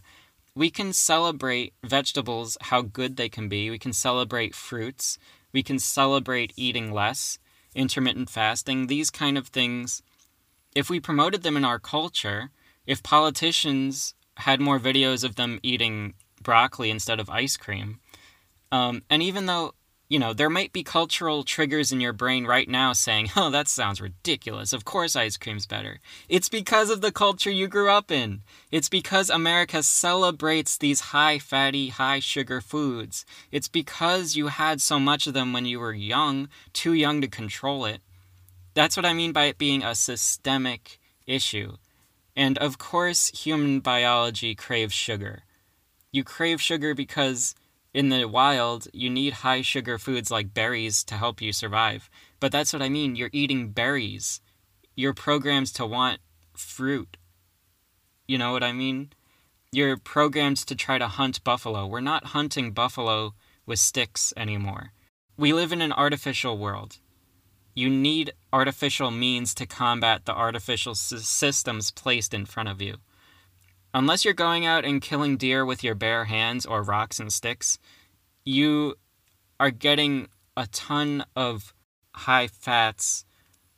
[0.55, 3.71] we can celebrate vegetables, how good they can be.
[3.71, 5.19] We can celebrate fruits.
[5.53, 7.39] We can celebrate eating less,
[7.75, 10.03] intermittent fasting, these kind of things.
[10.75, 12.51] If we promoted them in our culture,
[12.87, 18.01] if politicians had more videos of them eating broccoli instead of ice cream,
[18.71, 19.75] um, and even though
[20.09, 23.69] you know, there might be cultural triggers in your brain right now saying, oh, that
[23.69, 24.73] sounds ridiculous.
[24.73, 26.01] Of course, ice cream's better.
[26.29, 28.43] It's because of the culture you grew up in.
[28.71, 33.27] It's because America celebrates these high fatty, high sugar foods.
[33.53, 37.29] It's because you had so much of them when you were young, too young to
[37.29, 38.01] control it.
[38.73, 41.77] That's what I mean by it being a systemic issue.
[42.35, 45.43] And of course, human biology craves sugar.
[46.13, 47.55] You crave sugar because
[47.95, 52.11] in the wild, you need high sugar foods like berries to help you survive.
[52.41, 53.17] But that's what I mean.
[53.17, 54.41] You're eating berries.
[54.95, 56.21] You're programmed to want
[56.55, 57.17] fruit.
[58.27, 59.11] You know what I mean?
[59.73, 61.87] You're programmed to try to hunt buffalo.
[61.87, 64.93] We're not hunting buffalo with sticks anymore.
[65.37, 66.99] We live in an artificial world.
[67.75, 72.97] You need artificial means to combat the artificial systems placed in front of you
[73.95, 77.79] unless you're going out and killing deer with your bare hands or rocks and sticks,
[78.45, 78.95] you
[79.61, 81.75] are getting a ton of
[82.15, 83.25] high fats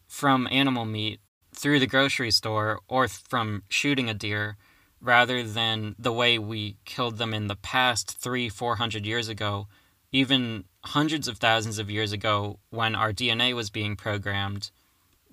[0.06, 1.20] from animal meat
[1.54, 4.56] through the grocery store or from shooting a deer
[5.00, 9.66] rather than the way we killed them in the past three, four hundred years ago,
[10.12, 14.70] even hundreds of thousands of years ago when our DNA was being programmed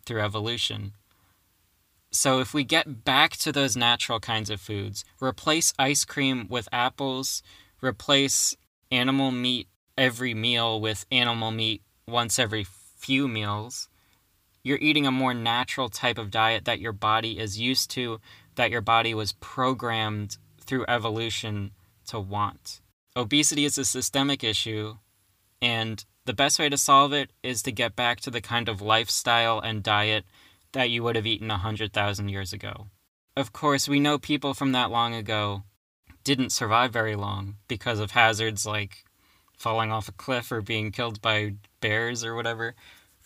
[0.05, 0.93] through evolution.
[2.17, 6.67] So if we get back to those natural kinds of foods, replace ice cream with
[6.71, 7.43] apples,
[7.79, 8.57] replace
[8.89, 12.65] animal meat every meal with animal meat once every
[12.97, 13.87] few meals,
[14.63, 18.19] you're eating a more natural type of diet that your body is used to,
[18.55, 21.69] that your body was programmed through evolution
[22.07, 22.81] to want.
[23.15, 24.97] Obesity is a systemic issue,
[25.61, 28.81] and the best way to solve it is to get back to the kind of
[28.81, 30.25] lifestyle and diet
[30.71, 32.87] that you would have eaten 100,000 years ago.
[33.35, 35.63] Of course, we know people from that long ago
[36.23, 39.05] didn't survive very long because of hazards like
[39.57, 42.75] falling off a cliff or being killed by bears or whatever,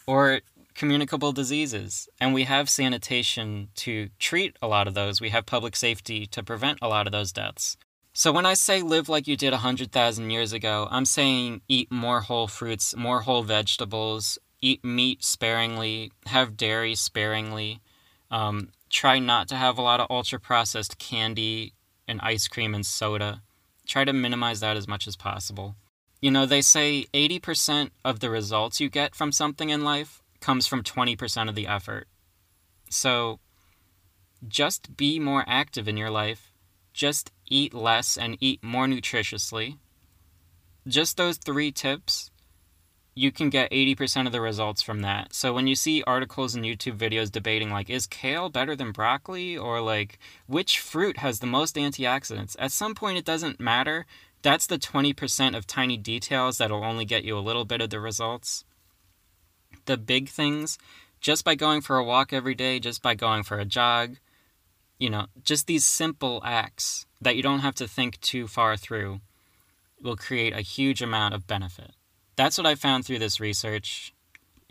[0.07, 0.41] or
[0.73, 2.07] communicable diseases.
[2.19, 5.19] And we have sanitation to treat a lot of those.
[5.19, 7.77] We have public safety to prevent a lot of those deaths.
[8.13, 12.21] So when I say live like you did 100,000 years ago, I'm saying eat more
[12.21, 17.81] whole fruits, more whole vegetables, eat meat sparingly, have dairy sparingly.
[18.29, 21.73] Um, try not to have a lot of ultra processed candy
[22.07, 23.41] and ice cream and soda.
[23.85, 25.75] Try to minimize that as much as possible.
[26.21, 30.67] You know, they say 80% of the results you get from something in life comes
[30.67, 32.07] from 20% of the effort.
[32.89, 33.39] So
[34.47, 36.51] just be more active in your life.
[36.93, 39.77] Just eat less and eat more nutritiously.
[40.87, 42.30] Just those three tips
[43.13, 45.33] you can get 80% of the results from that.
[45.33, 49.57] So when you see articles and YouTube videos debating like is kale better than broccoli
[49.57, 54.05] or like which fruit has the most antioxidants, at some point it doesn't matter.
[54.41, 57.99] That's the 20% of tiny details that'll only get you a little bit of the
[57.99, 58.63] results.
[59.85, 60.77] The big things,
[61.19, 64.17] just by going for a walk every day, just by going for a jog,
[64.97, 69.19] you know, just these simple acts that you don't have to think too far through
[70.01, 71.91] will create a huge amount of benefit
[72.41, 74.13] that's what I found through this research.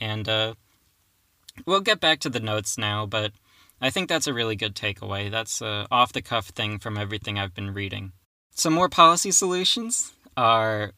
[0.01, 0.55] And uh,
[1.67, 3.33] we'll get back to the notes now, but
[3.81, 5.31] I think that's a really good takeaway.
[5.31, 8.13] That's a off the cuff thing from everything I've been reading.
[8.51, 10.93] Some more policy solutions are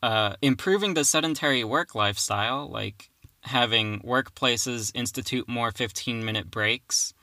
[0.00, 3.10] uh, improving the sedentary work lifestyle, like
[3.42, 7.14] having workplaces institute more 15 minute breaks,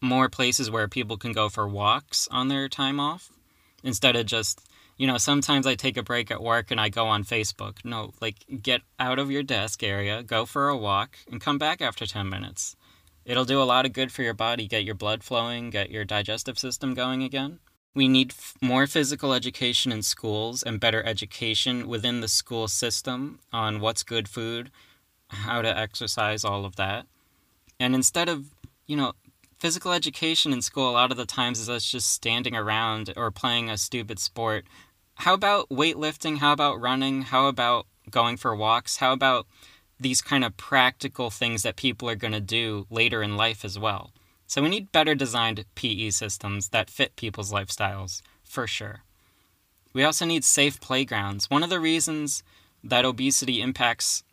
[0.00, 3.30] more places where people can go for walks on their time off
[3.84, 4.60] instead of just
[5.00, 7.78] you know, sometimes I take a break at work and I go on Facebook.
[7.84, 11.80] No, like get out of your desk area, go for a walk, and come back
[11.80, 12.76] after 10 minutes.
[13.24, 16.04] It'll do a lot of good for your body, get your blood flowing, get your
[16.04, 17.60] digestive system going again.
[17.94, 23.38] We need f- more physical education in schools and better education within the school system
[23.54, 24.70] on what's good food,
[25.28, 27.06] how to exercise, all of that.
[27.78, 28.50] And instead of,
[28.86, 29.14] you know,
[29.58, 33.30] physical education in school, a lot of the times is us just standing around or
[33.30, 34.66] playing a stupid sport
[35.20, 36.38] how about weightlifting?
[36.38, 37.22] How about running?
[37.22, 38.96] How about going for walks?
[38.96, 39.46] How about
[39.98, 43.78] these kind of practical things that people are going to do later in life as
[43.78, 44.12] well?
[44.46, 49.02] So we need better designed PE systems that fit people's lifestyles, for sure.
[49.92, 51.50] We also need safe playgrounds.
[51.50, 52.42] One of the reasons
[52.82, 54.24] that obesity impacts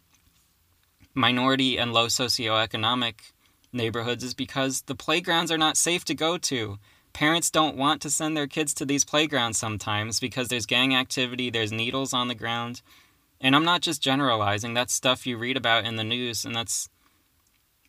[1.14, 3.34] minority and low socioeconomic
[3.74, 6.80] neighborhoods is because the playgrounds are not safe to go to
[7.18, 11.50] parents don't want to send their kids to these playgrounds sometimes because there's gang activity,
[11.50, 12.84] there's needles on the ground.
[13.42, 16.90] And I'm not just generalizing, that's stuff you read about in the news, and that's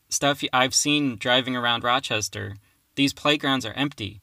[0.09, 2.57] stuff I've seen driving around Rochester.
[2.95, 4.23] These playgrounds are empty.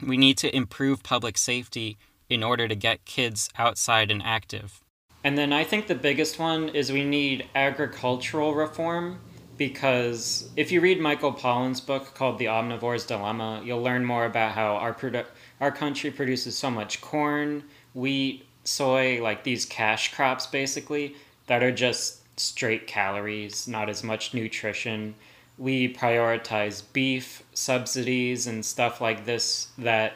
[0.00, 1.96] We need to improve public safety
[2.28, 4.80] in order to get kids outside and active.
[5.24, 9.18] And then I think the biggest one is we need agricultural reform
[9.56, 14.52] because if you read Michael Pollan's book called The Omnivore's Dilemma, you'll learn more about
[14.52, 15.26] how our produ-
[15.60, 21.72] our country produces so much corn, wheat, soy, like these cash crops basically that are
[21.72, 25.14] just straight calories, not as much nutrition.
[25.58, 30.14] We prioritize beef subsidies and stuff like this that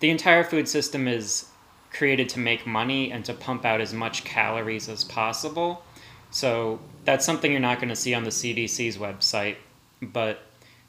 [0.00, 1.46] the entire food system is
[1.90, 5.82] created to make money and to pump out as much calories as possible.
[6.30, 9.56] So that's something you're not going to see on the CDC's website,
[10.02, 10.40] but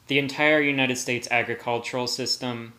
[0.06, 2.74] the entire United States agricultural system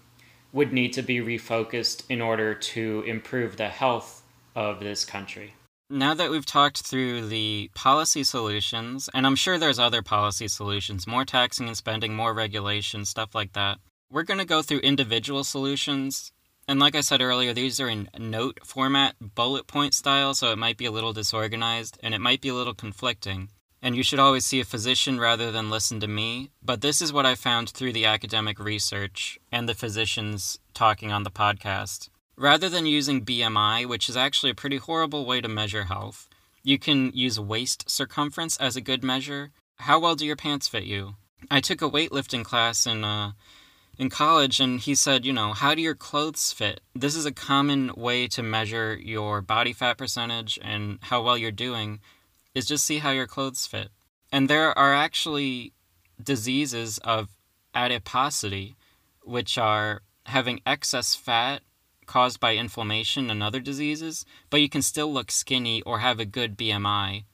[0.53, 4.21] would need to be refocused in order to improve the health
[4.55, 5.53] of this country.
[5.89, 11.07] Now that we've talked through the policy solutions, and I'm sure there's other policy solutions,
[11.07, 15.43] more taxing and spending, more regulation, stuff like that, we're going to go through individual
[15.43, 16.31] solutions
[16.67, 20.57] and like I said earlier, these are in note format, bullet point style, so it
[20.57, 23.49] might be a little disorganized and it might be a little conflicting.
[23.81, 26.51] And you should always see a physician rather than listen to me.
[26.61, 31.23] But this is what I found through the academic research and the physicians talking on
[31.23, 32.09] the podcast.
[32.37, 36.29] Rather than using BMI, which is actually a pretty horrible way to measure health,
[36.63, 39.51] you can use waist circumference as a good measure.
[39.77, 41.15] How well do your pants fit you?
[41.49, 43.31] I took a weightlifting class in uh,
[44.01, 46.81] in college and he said, you know, how do your clothes fit?
[46.95, 51.51] This is a common way to measure your body fat percentage and how well you're
[51.51, 51.99] doing
[52.55, 53.89] is just see how your clothes fit.
[54.31, 55.73] And there are actually
[56.21, 57.29] diseases of
[57.75, 58.75] adiposity
[59.23, 61.61] which are having excess fat
[62.07, 66.25] caused by inflammation and other diseases, but you can still look skinny or have a
[66.25, 67.25] good BMI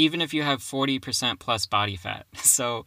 [0.00, 2.26] even if you have 40% plus body fat.
[2.36, 2.86] So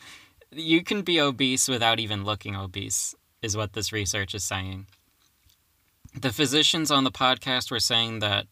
[0.57, 4.87] you can be obese without even looking obese, is what this research is saying.
[6.19, 8.45] The physicians on the podcast were saying that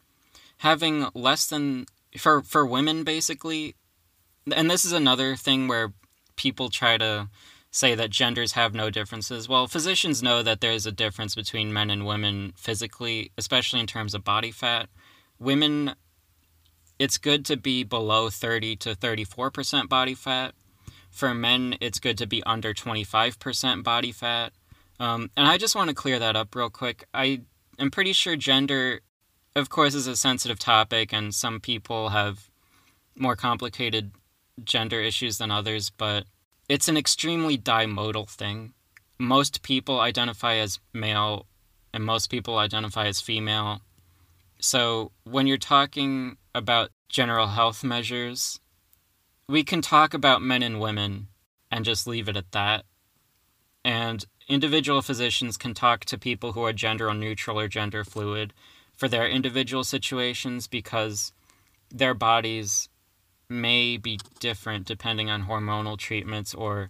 [0.58, 1.86] having less than
[2.18, 3.76] for for women basically
[4.56, 5.94] and this is another thing where
[6.36, 7.30] people try to
[7.70, 9.48] say that genders have no differences.
[9.48, 14.14] Well, physicians know that there's a difference between men and women physically, especially in terms
[14.14, 14.90] of body fat.
[15.40, 15.96] Women
[17.00, 20.54] it's good to be below 30 to 34% body fat
[21.12, 24.54] for men, it's good to be under 25% body fat.
[25.00, 27.06] Um, and I just want to clear that up real quick.
[27.14, 27.42] I
[27.78, 29.02] am pretty sure gender,
[29.56, 32.50] of course, is a sensitive topic, and some people have
[33.16, 34.12] more complicated
[34.64, 36.26] gender issues than others, but
[36.70, 38.74] it's an extremely bimodal thing.
[39.20, 41.46] Most people identify as male,
[41.94, 43.82] and most people identify as female.
[44.60, 48.60] So when you're talking about general health measures,
[49.52, 51.28] we can talk about men and women
[51.70, 52.86] and just leave it at that.
[53.84, 58.54] And individual physicians can talk to people who are gender neutral or gender fluid
[58.96, 61.34] for their individual situations because
[61.90, 62.88] their bodies
[63.50, 66.90] may be different depending on hormonal treatments or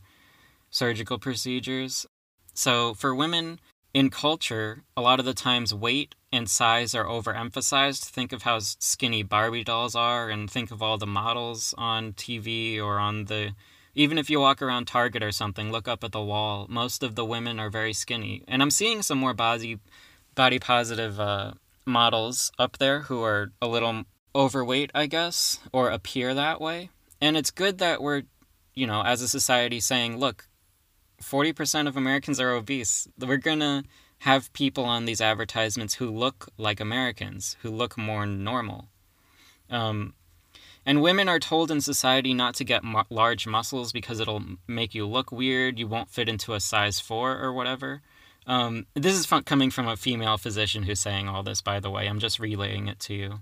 [0.70, 2.06] surgical procedures.
[2.54, 3.60] So, for women
[3.92, 8.06] in culture, a lot of the times weight and size are overemphasized.
[8.06, 12.82] Think of how skinny Barbie dolls are, and think of all the models on TV
[12.82, 13.52] or on the.
[13.94, 16.66] Even if you walk around Target or something, look up at the wall.
[16.70, 19.80] Most of the women are very skinny, and I'm seeing some more body,
[20.34, 21.54] body positive uh,
[21.86, 24.04] models up there who are a little
[24.34, 26.90] overweight, I guess, or appear that way.
[27.20, 28.24] And it's good that we're,
[28.74, 30.48] you know, as a society saying, look,
[31.22, 33.08] 40% of Americans are obese.
[33.20, 33.84] We're to
[34.22, 38.88] have people on these advertisements who look like Americans, who look more normal.
[39.68, 40.14] Um,
[40.86, 45.08] and women are told in society not to get large muscles because it'll make you
[45.08, 45.80] look weird.
[45.80, 48.04] You won't fit into a size four or whatever.
[48.46, 52.08] Um, this is coming from a female physician who's saying all this, by the way.
[52.08, 53.40] I'm just relaying it to you.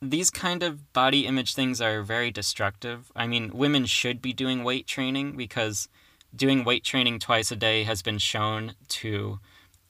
[0.00, 3.10] These kind of body image things are very destructive.
[3.16, 5.88] I mean, women should be doing weight training because
[6.34, 9.40] doing weight training twice a day has been shown to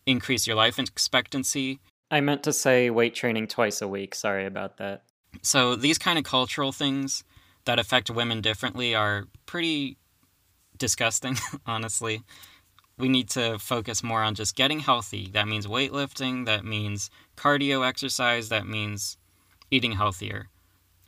[0.07, 1.81] increase your life expectancy.
[2.11, 4.15] I meant to say weight training twice a week.
[4.15, 5.05] Sorry about that.
[5.43, 7.23] So, these kind of cultural things
[7.65, 9.97] that affect women differently are pretty
[10.77, 11.37] disgusting,
[11.67, 12.23] honestly.
[12.99, 15.31] We need to focus more on just getting healthy.
[15.33, 19.17] That means weightlifting, that means cardio exercise, that means
[19.71, 20.49] eating healthier.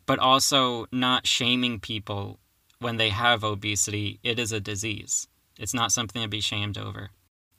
[0.06, 2.38] But also not shaming people
[2.78, 4.20] when they have obesity.
[4.22, 5.28] It is a disease,
[5.58, 7.10] it's not something to be shamed over.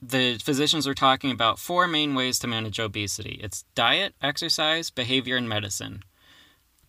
[0.06, 5.38] The physicians were talking about four main ways to manage obesity it's diet, exercise, behavior,
[5.38, 6.04] and medicine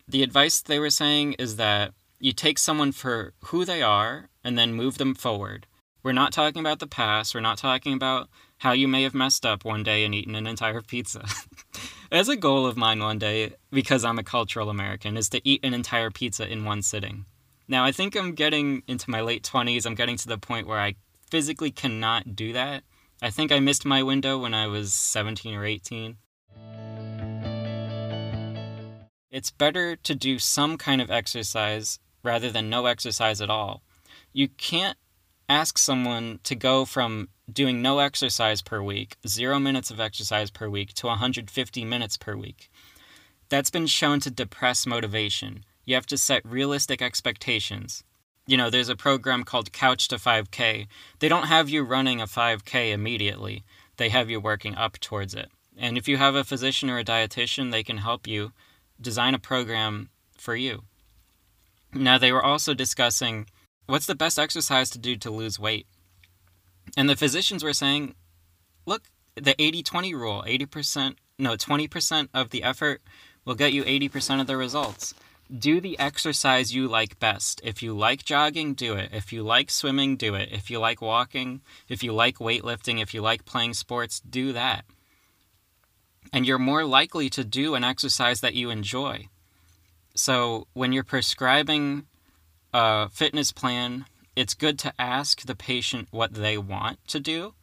[0.07, 4.57] the advice they were saying is that you take someone for who they are and
[4.57, 5.67] then move them forward.
[6.03, 7.33] We're not talking about the past.
[7.33, 10.45] We're not talking about how you may have messed up one day and eaten an
[10.45, 11.25] entire pizza.
[12.11, 15.65] As a goal of mine one day, because I'm a cultural American, is to eat
[15.65, 17.25] an entire pizza in one sitting.
[17.67, 19.87] Now, I think I'm getting into my late 20s.
[19.87, 20.95] I'm getting to the point where I
[21.31, 22.83] physically cannot do that.
[23.25, 26.17] I think I missed my window when I was 17 or 18.
[29.31, 33.81] It's better to do some kind of exercise rather than no exercise at all.
[34.31, 34.95] You can't
[35.49, 40.69] ask someone to go from doing no exercise per week, zero minutes of exercise per
[40.69, 42.69] week, to 150 minutes per week.
[43.49, 45.65] That's been shown to depress motivation.
[45.83, 48.03] You have to set realistic expectations.
[48.47, 50.87] You know, there's a program called Couch to 5K.
[51.19, 53.63] They don't have you running a 5K immediately,
[53.97, 55.49] they have you working up towards it.
[55.77, 58.51] And if you have a physician or a dietitian, they can help you
[59.01, 60.83] design a program for you.
[61.93, 63.47] Now, they were also discussing
[63.87, 65.87] what's the best exercise to do to lose weight.
[66.95, 68.15] And the physicians were saying,
[68.85, 69.03] look,
[69.35, 73.01] the 80 20 rule 80%, no, 20% of the effort
[73.43, 75.13] will get you 80% of the results.
[75.51, 77.61] Do the exercise you like best.
[77.63, 79.09] If you like jogging, do it.
[79.13, 80.49] If you like swimming, do it.
[80.51, 84.85] If you like walking, if you like weightlifting, if you like playing sports, do that
[86.35, 89.29] and you're more likely to do an exercise that you enjoy.
[90.15, 92.05] So, when you're prescribing
[92.73, 97.53] a fitness plan, it's good to ask the patient what they want to do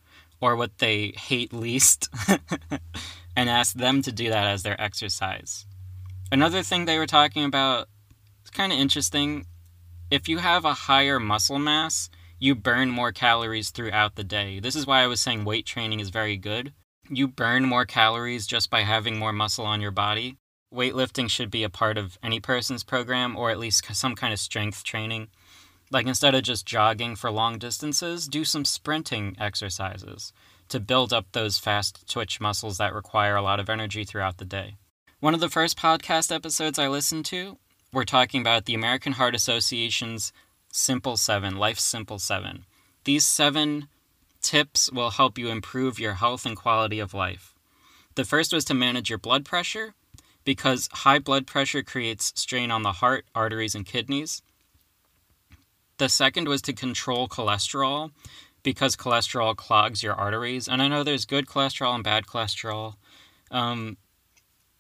[0.41, 2.09] or what they hate least
[3.37, 5.67] and ask them to do that as their exercise.
[6.33, 7.87] Another thing they were talking about
[8.43, 9.47] is kind of interesting.
[10.11, 12.11] If you have a higher muscle mass,
[12.41, 14.59] you burn more calories throughout the day.
[14.59, 16.73] This is why I was saying weight training is very good
[17.09, 20.37] you burn more calories just by having more muscle on your body.
[20.73, 24.41] Weightlifting should be a part of any person's program or at least some kind of
[24.41, 25.29] strength training.
[25.91, 30.33] Like instead of just jogging for long distances, do some sprinting exercises
[30.69, 34.47] to build up those fast twitch muscles that require a lot of energy throughout the
[34.47, 34.77] day.
[35.23, 37.57] One of the first podcast episodes I listened to,
[37.93, 40.33] we're talking about the American Heart Association's
[40.73, 42.65] Simple Seven, Life's Simple Seven.
[43.05, 43.87] These seven
[44.41, 47.55] tips will help you improve your health and quality of life.
[48.17, 49.95] The first was to manage your blood pressure
[50.43, 54.43] because high blood pressure creates strain on the heart, arteries, and kidneys.
[55.99, 58.11] The second was to control cholesterol
[58.65, 60.67] because cholesterol clogs your arteries.
[60.67, 62.97] And I know there's good cholesterol and bad cholesterol.
[63.53, 63.99] Um,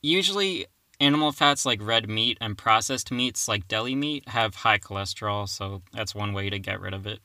[0.02, 0.66] usually,
[1.00, 5.82] animal fats like red meat and processed meats like deli meat have high cholesterol, so
[5.92, 7.20] that's one way to get rid of it.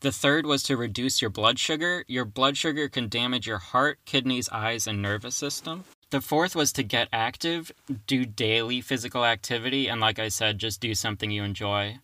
[0.00, 2.04] The third was to reduce your blood sugar.
[2.06, 5.84] Your blood sugar can damage your heart, kidneys, eyes, and nervous system.
[6.10, 7.72] The fourth was to get active,
[8.06, 11.98] do daily physical activity, and like I said, just do something you enjoy.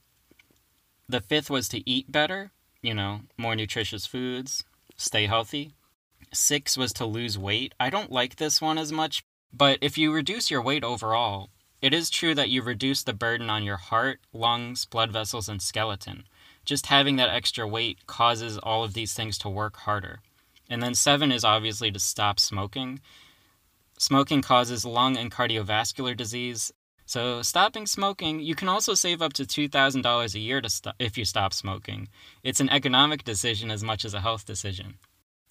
[1.08, 2.50] The fifth was to eat better,
[2.82, 4.64] you know, more nutritious foods,
[4.96, 5.72] stay healthy.
[6.32, 7.74] Six was to lose weight.
[7.78, 9.24] I don't like this one as much,
[9.56, 11.50] but if you reduce your weight overall,
[11.80, 15.60] it is true that you reduce the burden on your heart, lungs, blood vessels, and
[15.60, 16.24] skeleton
[16.64, 20.20] just having that extra weight causes all of these things to work harder.
[20.68, 23.00] And then seven is obviously to stop smoking.
[23.98, 26.72] Smoking causes lung and cardiovascular disease.
[27.06, 31.18] So, stopping smoking, you can also save up to $2,000 a year to st- if
[31.18, 32.08] you stop smoking.
[32.42, 34.94] It's an economic decision as much as a health decision.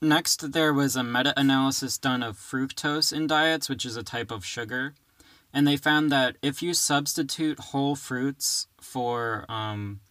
[0.01, 4.31] Next, there was a meta analysis done of fructose in diets, which is a type
[4.31, 4.93] of sugar.
[5.53, 10.01] And they found that if you substitute whole fruits for um,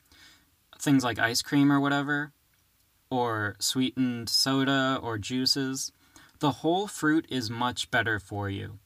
[0.79, 2.33] things like ice cream or whatever,
[3.11, 5.93] or sweetened soda or juices,
[6.39, 8.79] the whole fruit is much better for you.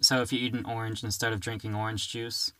[0.00, 2.52] So if you eat an orange instead of drinking orange juice,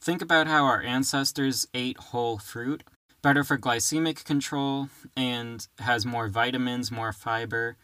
[0.00, 2.82] think about how our ancestors ate whole fruit
[3.22, 7.76] better for glycemic control and has more vitamins, more fiber,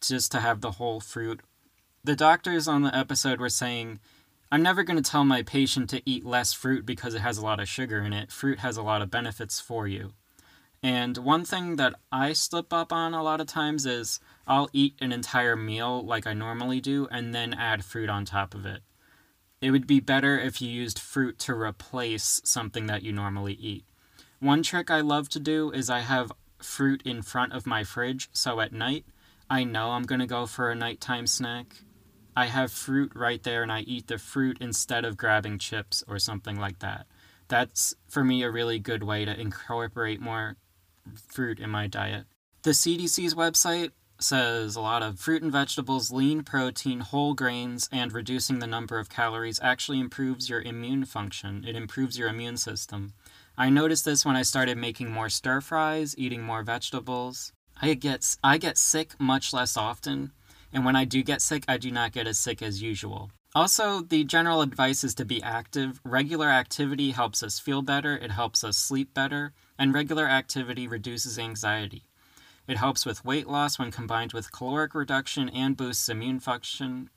[0.00, 1.40] just to have the whole fruit.
[2.02, 4.00] The doctors on the episode were saying,
[4.52, 7.42] I'm never going to tell my patient to eat less fruit because it has a
[7.42, 8.32] lot of sugar in it.
[8.32, 10.12] Fruit has a lot of benefits for you.
[10.82, 14.94] And one thing that I slip up on a lot of times is I'll eat
[15.00, 18.80] an entire meal like I normally do and then add fruit on top of it.
[19.60, 23.84] It would be better if you used fruit to replace something that you normally eat.
[24.40, 26.32] One trick I love to do is I have
[26.62, 29.04] fruit in front of my fridge, so at night
[29.50, 31.82] I know I'm going to go for a nighttime snack.
[32.34, 36.18] I have fruit right there and I eat the fruit instead of grabbing chips or
[36.18, 37.06] something like that.
[37.48, 40.56] That's for me a really good way to incorporate more
[41.28, 42.24] fruit in my diet.
[42.62, 48.10] The CDC's website says a lot of fruit and vegetables, lean protein, whole grains, and
[48.12, 51.64] reducing the number of calories actually improves your immune function.
[51.66, 53.12] It improves your immune system.
[53.60, 57.52] I noticed this when I started making more stir fries, eating more vegetables.
[57.82, 60.32] I get I get sick much less often,
[60.72, 63.32] and when I do get sick, I do not get as sick as usual.
[63.54, 66.00] Also, the general advice is to be active.
[66.04, 71.38] Regular activity helps us feel better, it helps us sleep better, and regular activity reduces
[71.38, 72.04] anxiety.
[72.66, 77.10] It helps with weight loss when combined with caloric reduction and boosts immune function,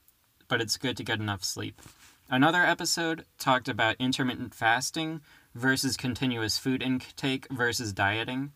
[0.50, 1.82] but it's good to get enough sleep.
[2.30, 5.22] Another episode talked about intermittent fasting,
[5.56, 8.51] versus continuous food intake versus dieting.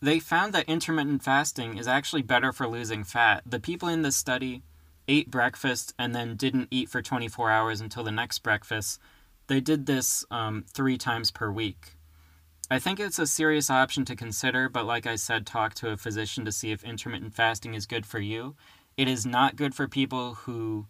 [0.00, 3.42] They found that intermittent fasting is actually better for losing fat.
[3.46, 4.62] The people in this study
[5.08, 9.00] ate breakfast and then didn't eat for 24 hours until the next breakfast.
[9.46, 11.94] They did this um, three times per week.
[12.68, 15.96] I think it's a serious option to consider, but like I said, talk to a
[15.96, 18.56] physician to see if intermittent fasting is good for you.
[18.96, 20.86] It is not good for people who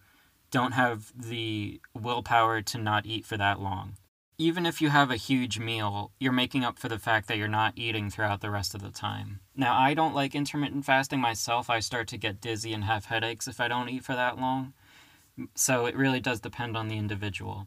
[0.51, 3.97] don't have the willpower to not eat for that long
[4.39, 7.49] even if you have a huge meal, you're making up for the fact that you're
[7.49, 9.41] not eating throughout the rest of the time.
[9.57, 11.70] Now, I don't like intermittent fasting myself.
[11.70, 14.74] I start to get dizzy and have headaches if I don't eat for that long.
[15.55, 17.66] So it really does depend on the individual.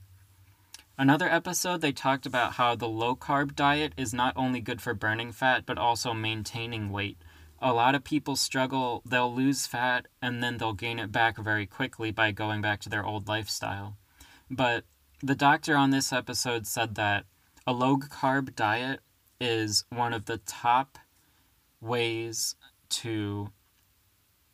[0.98, 4.94] Another episode, they talked about how the low carb diet is not only good for
[4.94, 7.18] burning fat, but also maintaining weight.
[7.62, 11.66] A lot of people struggle, they'll lose fat and then they'll gain it back very
[11.66, 13.98] quickly by going back to their old lifestyle.
[14.52, 14.84] But
[15.22, 17.26] the doctor on this episode said that
[17.68, 19.02] a low carb diet
[19.40, 20.98] is one of the top
[21.82, 22.56] ways
[22.90, 23.50] to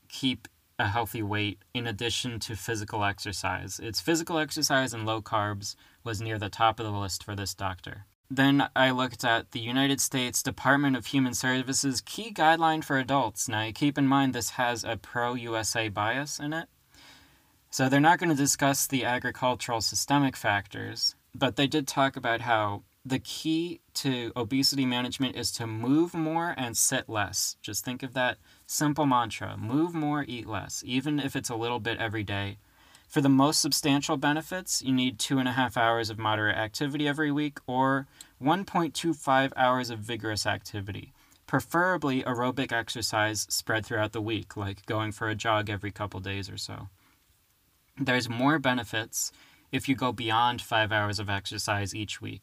[0.10, 0.48] keep
[0.78, 3.80] a healthy weight in addition to physical exercise.
[3.82, 7.54] It's physical exercise and low carbs was near the top of the list for this
[7.54, 8.06] doctor.
[8.30, 13.48] Then I looked at the United States Department of Human Services key guideline for adults.
[13.48, 16.68] Now, keep in mind this has a pro USA bias in it.
[17.76, 22.40] So they're not going to discuss the agricultural systemic factors, but they did talk about
[22.40, 27.58] how the key to obesity management is to move more and sit less.
[27.62, 31.82] Just think of that simple mantra move more, eat less, even if it's a little
[31.82, 32.60] bit every day.
[33.10, 37.10] For the most substantial benefits, you need two and a half hours of moderate activity
[37.10, 38.08] every week or
[38.42, 41.12] 1.25 hours of vigorous activity,
[41.46, 46.50] preferably aerobic exercise spread throughout the week, like going for a jog every couple days
[46.50, 46.88] or so.
[47.98, 49.32] There's more benefits
[49.72, 52.42] if you go beyond five hours of exercise each week.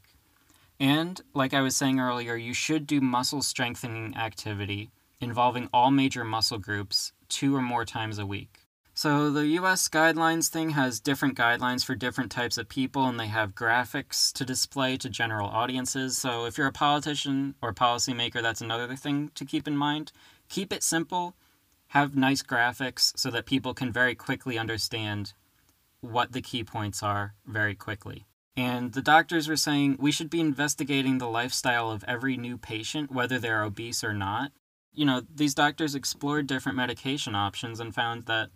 [0.81, 4.91] And, like I was saying earlier, you should do muscle strengthening activity
[5.21, 8.61] involving all major muscle groups two or more times a week.
[8.95, 13.29] So, the US guidelines thing has different guidelines for different types of people, and they
[13.29, 16.17] have graphics to display to general audiences.
[16.17, 20.13] So, if you're a politician or policymaker, that's another thing to keep in mind.
[20.49, 21.35] Keep it simple,
[21.89, 25.35] have nice graphics so that people can very quickly understand
[26.03, 28.27] what the key points are very quickly.
[28.55, 33.11] And the doctors were saying we should be investigating the lifestyle of every new patient,
[33.11, 34.53] whether they're obese or not.
[34.93, 38.51] You know, these doctors explored different medication options and found that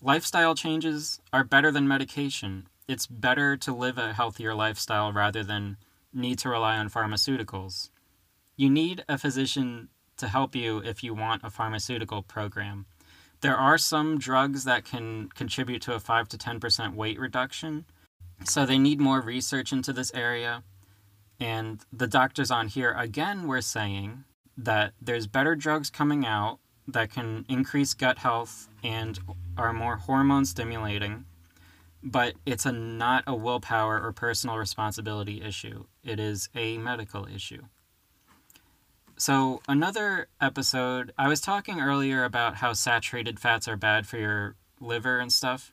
[0.00, 2.68] lifestyle changes are better than medication.
[2.86, 5.76] It's better to live a healthier lifestyle rather than
[6.12, 7.90] need to rely on pharmaceuticals.
[8.56, 12.86] You need a physician to help you if you want a pharmaceutical program.
[13.40, 17.84] There are some drugs that can contribute to a 5 to 10% weight reduction.
[18.44, 20.62] So they need more research into this area.
[21.38, 24.24] And the doctors on here again were saying
[24.56, 26.58] that there's better drugs coming out
[26.88, 29.18] that can increase gut health and
[29.56, 31.24] are more hormone stimulating,
[32.02, 35.84] but it's a not a willpower or personal responsibility issue.
[36.04, 37.62] It is a medical issue.
[39.18, 44.56] So, another episode, I was talking earlier about how saturated fats are bad for your
[44.78, 45.72] liver and stuff.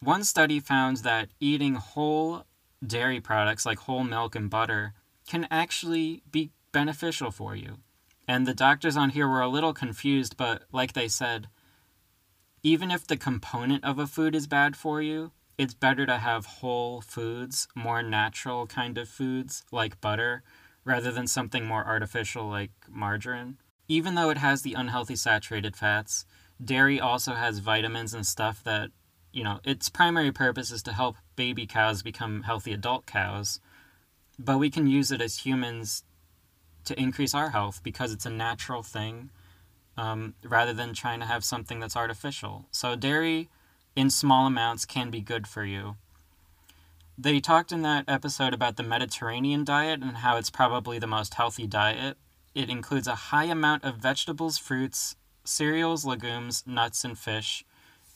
[0.00, 2.44] One study found that eating whole
[2.86, 4.92] dairy products like whole milk and butter
[5.26, 7.78] can actually be beneficial for you.
[8.28, 11.48] And the doctors on here were a little confused, but like they said,
[12.62, 16.44] even if the component of a food is bad for you, it's better to have
[16.44, 20.42] whole foods, more natural kind of foods like butter,
[20.84, 23.58] rather than something more artificial like margarine.
[23.88, 26.24] Even though it has the unhealthy saturated fats,
[26.62, 28.90] dairy also has vitamins and stuff that,
[29.32, 33.60] you know, its primary purpose is to help baby cows become healthy adult cows.
[34.38, 36.04] But we can use it as humans
[36.84, 39.30] to increase our health because it's a natural thing
[39.96, 42.66] um, rather than trying to have something that's artificial.
[42.70, 43.48] So, dairy
[43.96, 45.96] in small amounts can be good for you.
[47.20, 51.34] They talked in that episode about the Mediterranean diet and how it's probably the most
[51.34, 52.16] healthy diet.
[52.54, 57.64] It includes a high amount of vegetables, fruits, cereals, legumes, nuts, and fish,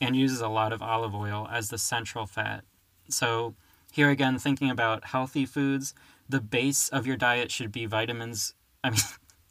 [0.00, 2.62] and uses a lot of olive oil as the central fat.
[3.09, 3.57] So,
[3.90, 5.94] here again, thinking about healthy foods,
[6.28, 8.55] the base of your diet should be vitamins.
[8.84, 9.00] I mean,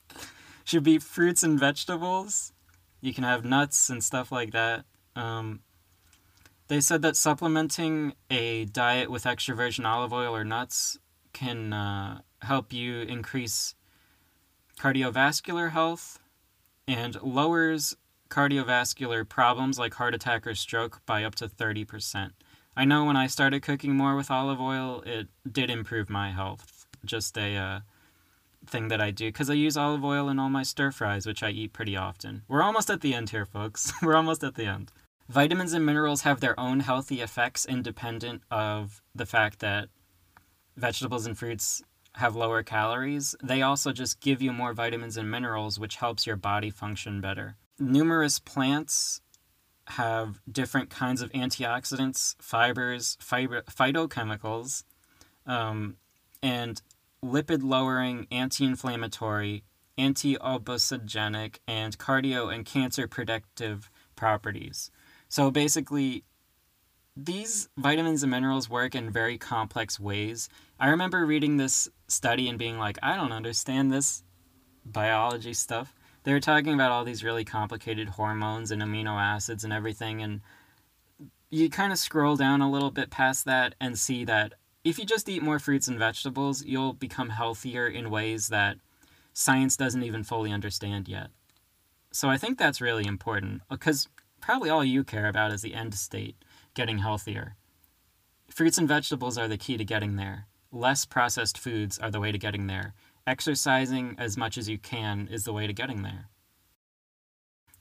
[0.64, 2.54] should be fruits and vegetables.
[3.02, 4.86] You can have nuts and stuff like that.
[5.14, 5.60] Um,
[6.72, 10.98] they said that supplementing a diet with extra virgin olive oil or nuts
[11.34, 13.76] can uh, help you increase
[14.80, 16.20] cardiovascular health
[16.88, 17.98] and lowers
[18.30, 22.32] cardiovascular problems like heart attack or stroke by up to 30%.
[22.78, 26.86] I know when I started cooking more with olive oil, it did improve my health.
[27.04, 27.80] Just a uh,
[28.66, 31.44] thing that I do because I use olive oil in all my stir fries, which
[31.44, 32.44] I eat pretty often.
[32.48, 33.92] We're almost at the end here, folks.
[34.02, 34.94] We're almost at the end.
[35.32, 39.88] Vitamins and minerals have their own healthy effects independent of the fact that
[40.76, 41.82] vegetables and fruits
[42.16, 43.34] have lower calories.
[43.42, 47.56] They also just give you more vitamins and minerals, which helps your body function better.
[47.80, 49.22] Numerous plants
[49.92, 54.84] have different kinds of antioxidants, fibers, fiber, phytochemicals,
[55.46, 55.96] um,
[56.44, 56.82] and
[57.24, 59.64] lipid lowering, anti inflammatory,
[59.98, 64.92] anti obesogenic, and cardio and cancer protective properties.
[65.32, 66.26] So basically,
[67.16, 70.50] these vitamins and minerals work in very complex ways.
[70.78, 74.24] I remember reading this study and being like, I don't understand this
[74.84, 75.96] biology stuff.
[76.24, 80.42] They were talking about all these really complicated hormones and amino acids and everything, and
[81.50, 85.06] you kind of scroll down a little bit past that and see that if you
[85.06, 88.76] just eat more fruits and vegetables, you'll become healthier in ways that
[89.32, 91.30] science doesn't even fully understand yet.
[92.12, 94.10] So I think that's really important because
[94.42, 96.36] probably all you care about is the end state,
[96.74, 97.56] getting healthier.
[98.50, 100.48] Fruits and vegetables are the key to getting there.
[100.72, 102.94] Less processed foods are the way to getting there.
[103.26, 106.28] Exercising as much as you can is the way to getting there.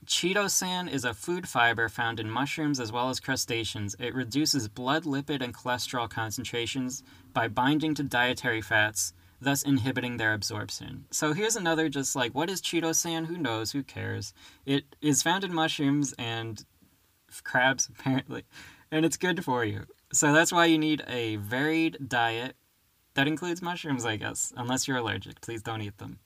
[0.07, 3.95] Chitosan is a food fiber found in mushrooms as well as crustaceans.
[3.99, 7.03] It reduces blood lipid and cholesterol concentrations
[7.33, 11.07] by binding to dietary fats, thus inhibiting their absorption.
[11.11, 13.27] So here's another just like, what is chitosan?
[13.27, 13.73] Who knows?
[13.73, 14.33] Who cares?
[14.67, 16.65] It is found in mushrooms and
[17.43, 18.45] crabs, apparently,
[18.91, 19.87] and it's good for you.
[20.13, 22.57] So that's why you need a varied diet
[23.15, 25.41] that includes mushrooms, I guess, unless you're allergic.
[25.41, 26.19] Please don't eat them.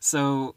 [0.00, 0.56] So,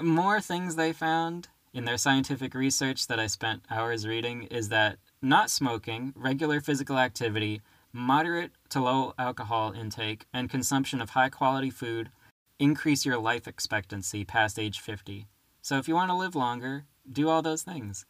[0.00, 4.98] more things they found in their scientific research that I spent hours reading is that
[5.20, 7.62] not smoking, regular physical activity,
[7.94, 12.10] moderate to low alcohol intake, and consumption of high quality food
[12.58, 15.28] increase your life expectancy past age 50.
[15.62, 18.04] So if you want to live longer, do all those things.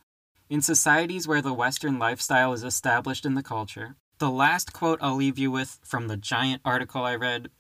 [0.49, 5.17] In societies where the Western lifestyle is established in the culture, the last quote I'll
[5.17, 7.51] leave you with from the giant article I read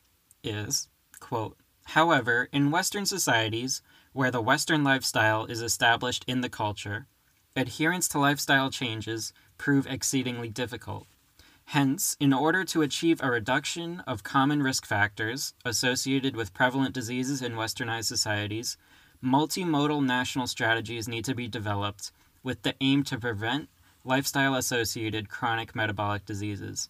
[0.42, 0.88] is,
[1.20, 1.58] quote,
[1.88, 7.06] However, in Western societies, where the Western lifestyle is established in the culture,
[7.54, 11.06] adherence to lifestyle changes prove exceedingly difficult.
[11.66, 17.42] Hence, in order to achieve a reduction of common risk factors associated with prevalent diseases
[17.42, 18.76] in westernized societies,
[19.22, 22.12] multimodal national strategies need to be developed
[22.42, 23.68] with the aim to prevent
[24.04, 26.88] lifestyle associated chronic metabolic diseases.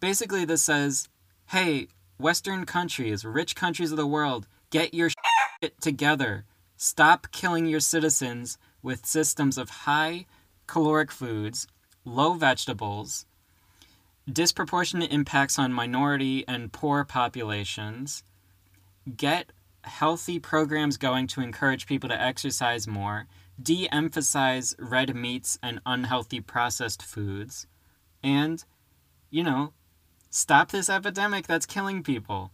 [0.00, 1.08] Basically, this says
[1.48, 1.88] hey,
[2.18, 5.10] Western countries, rich countries of the world, get your
[5.62, 6.44] shit together.
[6.76, 10.26] Stop killing your citizens with systems of high
[10.66, 11.66] caloric foods,
[12.04, 13.26] low vegetables,
[14.30, 18.22] disproportionate impacts on minority and poor populations,
[19.16, 19.52] get
[19.82, 23.26] healthy programs going to encourage people to exercise more,
[23.62, 27.66] de emphasize red meats and unhealthy processed foods,
[28.22, 28.64] and,
[29.30, 29.72] you know,
[30.30, 32.50] stop this epidemic that's killing people.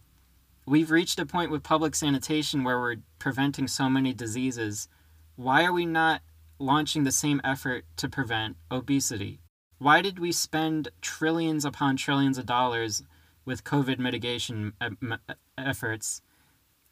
[0.65, 4.87] We've reached a point with public sanitation where we're preventing so many diseases.
[5.35, 6.21] Why are we not
[6.59, 9.39] launching the same effort to prevent obesity?
[9.81, 13.01] Why did we spend trillions upon trillions of dollars
[13.45, 16.21] with COVID mitigation uh, uh, efforts,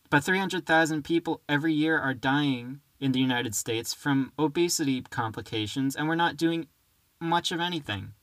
[0.09, 6.07] but 300,000 people every year are dying in the United States from obesity complications, and
[6.07, 6.65] we're not doing
[7.21, 8.13] much of anything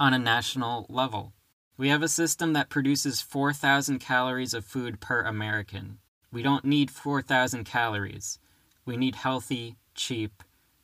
[0.00, 1.32] on a national level?
[1.76, 5.98] We have a system that produces 4,000 calories of food per American.
[6.32, 8.40] We don't need 4,000 calories.
[8.84, 10.42] We need healthy, cheap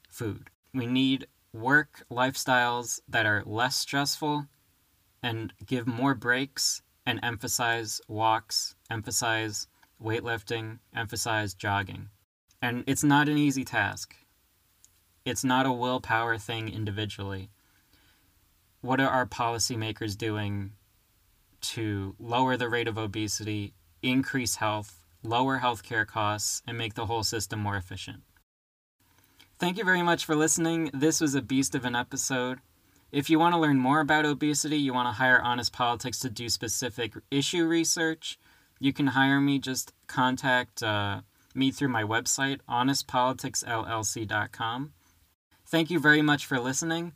[0.08, 0.48] food.
[0.72, 4.46] We need work lifestyles that are less stressful
[5.22, 9.66] and give more breaks and emphasize walks, emphasize
[10.02, 12.08] weightlifting, emphasize jogging.
[12.60, 14.16] And it's not an easy task.
[15.24, 17.50] It's not a willpower thing individually.
[18.80, 20.72] What are our policymakers doing
[21.60, 27.22] to lower the rate of obesity, increase health, lower healthcare costs, and make the whole
[27.22, 28.22] system more efficient?
[29.62, 30.90] Thank you very much for listening.
[30.92, 32.58] This was a beast of an episode.
[33.12, 36.28] If you want to learn more about obesity, you want to hire Honest Politics to
[36.28, 38.40] do specific issue research,
[38.80, 39.60] you can hire me.
[39.60, 41.20] Just contact uh,
[41.54, 44.92] me through my website, honestpoliticsllc.com.
[45.64, 47.12] Thank you very much for listening,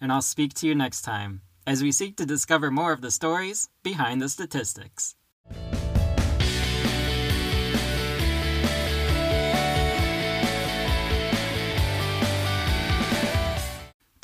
[0.00, 3.10] and I'll speak to you next time as we seek to discover more of the
[3.10, 5.16] stories behind the statistics.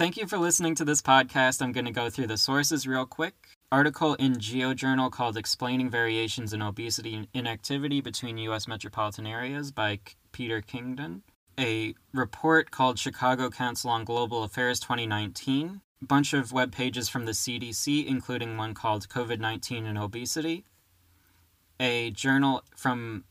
[0.01, 1.61] Thank you for listening to this podcast.
[1.61, 3.35] I'm going to go through the sources real quick.
[3.71, 8.67] Article in GeoJournal called Explaining Variations in Obesity and Inactivity Between U.S.
[8.67, 9.99] Metropolitan Areas by
[10.33, 11.23] Peter Kingdon.
[11.59, 15.83] A report called Chicago Council on Global Affairs 2019.
[16.01, 20.65] A bunch of web pages from the CDC, including one called COVID 19 and Obesity.
[21.79, 23.25] A journal from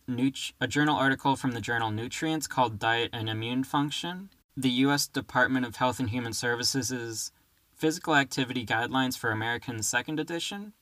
[0.61, 4.29] a journal article from the journal Nutrients called Diet and Immune Function
[4.61, 5.07] the U.S.
[5.07, 7.31] Department of Health and Human Services'
[7.73, 10.73] Physical Activity Guidelines for Americans Second Edition.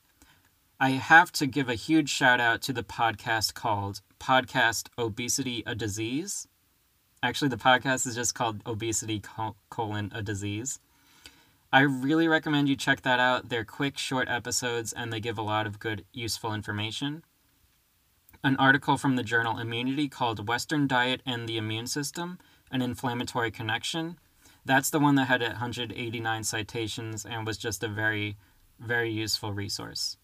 [0.80, 5.76] I have to give a huge shout out to the podcast called Podcast Obesity a
[5.76, 6.48] Disease.
[7.22, 9.22] Actually, the podcast is just called Obesity
[9.70, 10.80] colon a Disease.
[11.72, 13.48] I really recommend you check that out.
[13.48, 17.22] They're quick, short episodes, and they give a lot of good, useful information.
[18.42, 22.38] An article from the journal Immunity called Western Diet and the Immune System
[22.70, 24.18] an inflammatory connection.
[24.64, 28.36] That's the one that had 189 citations and was just a very,
[28.78, 30.16] very useful resource.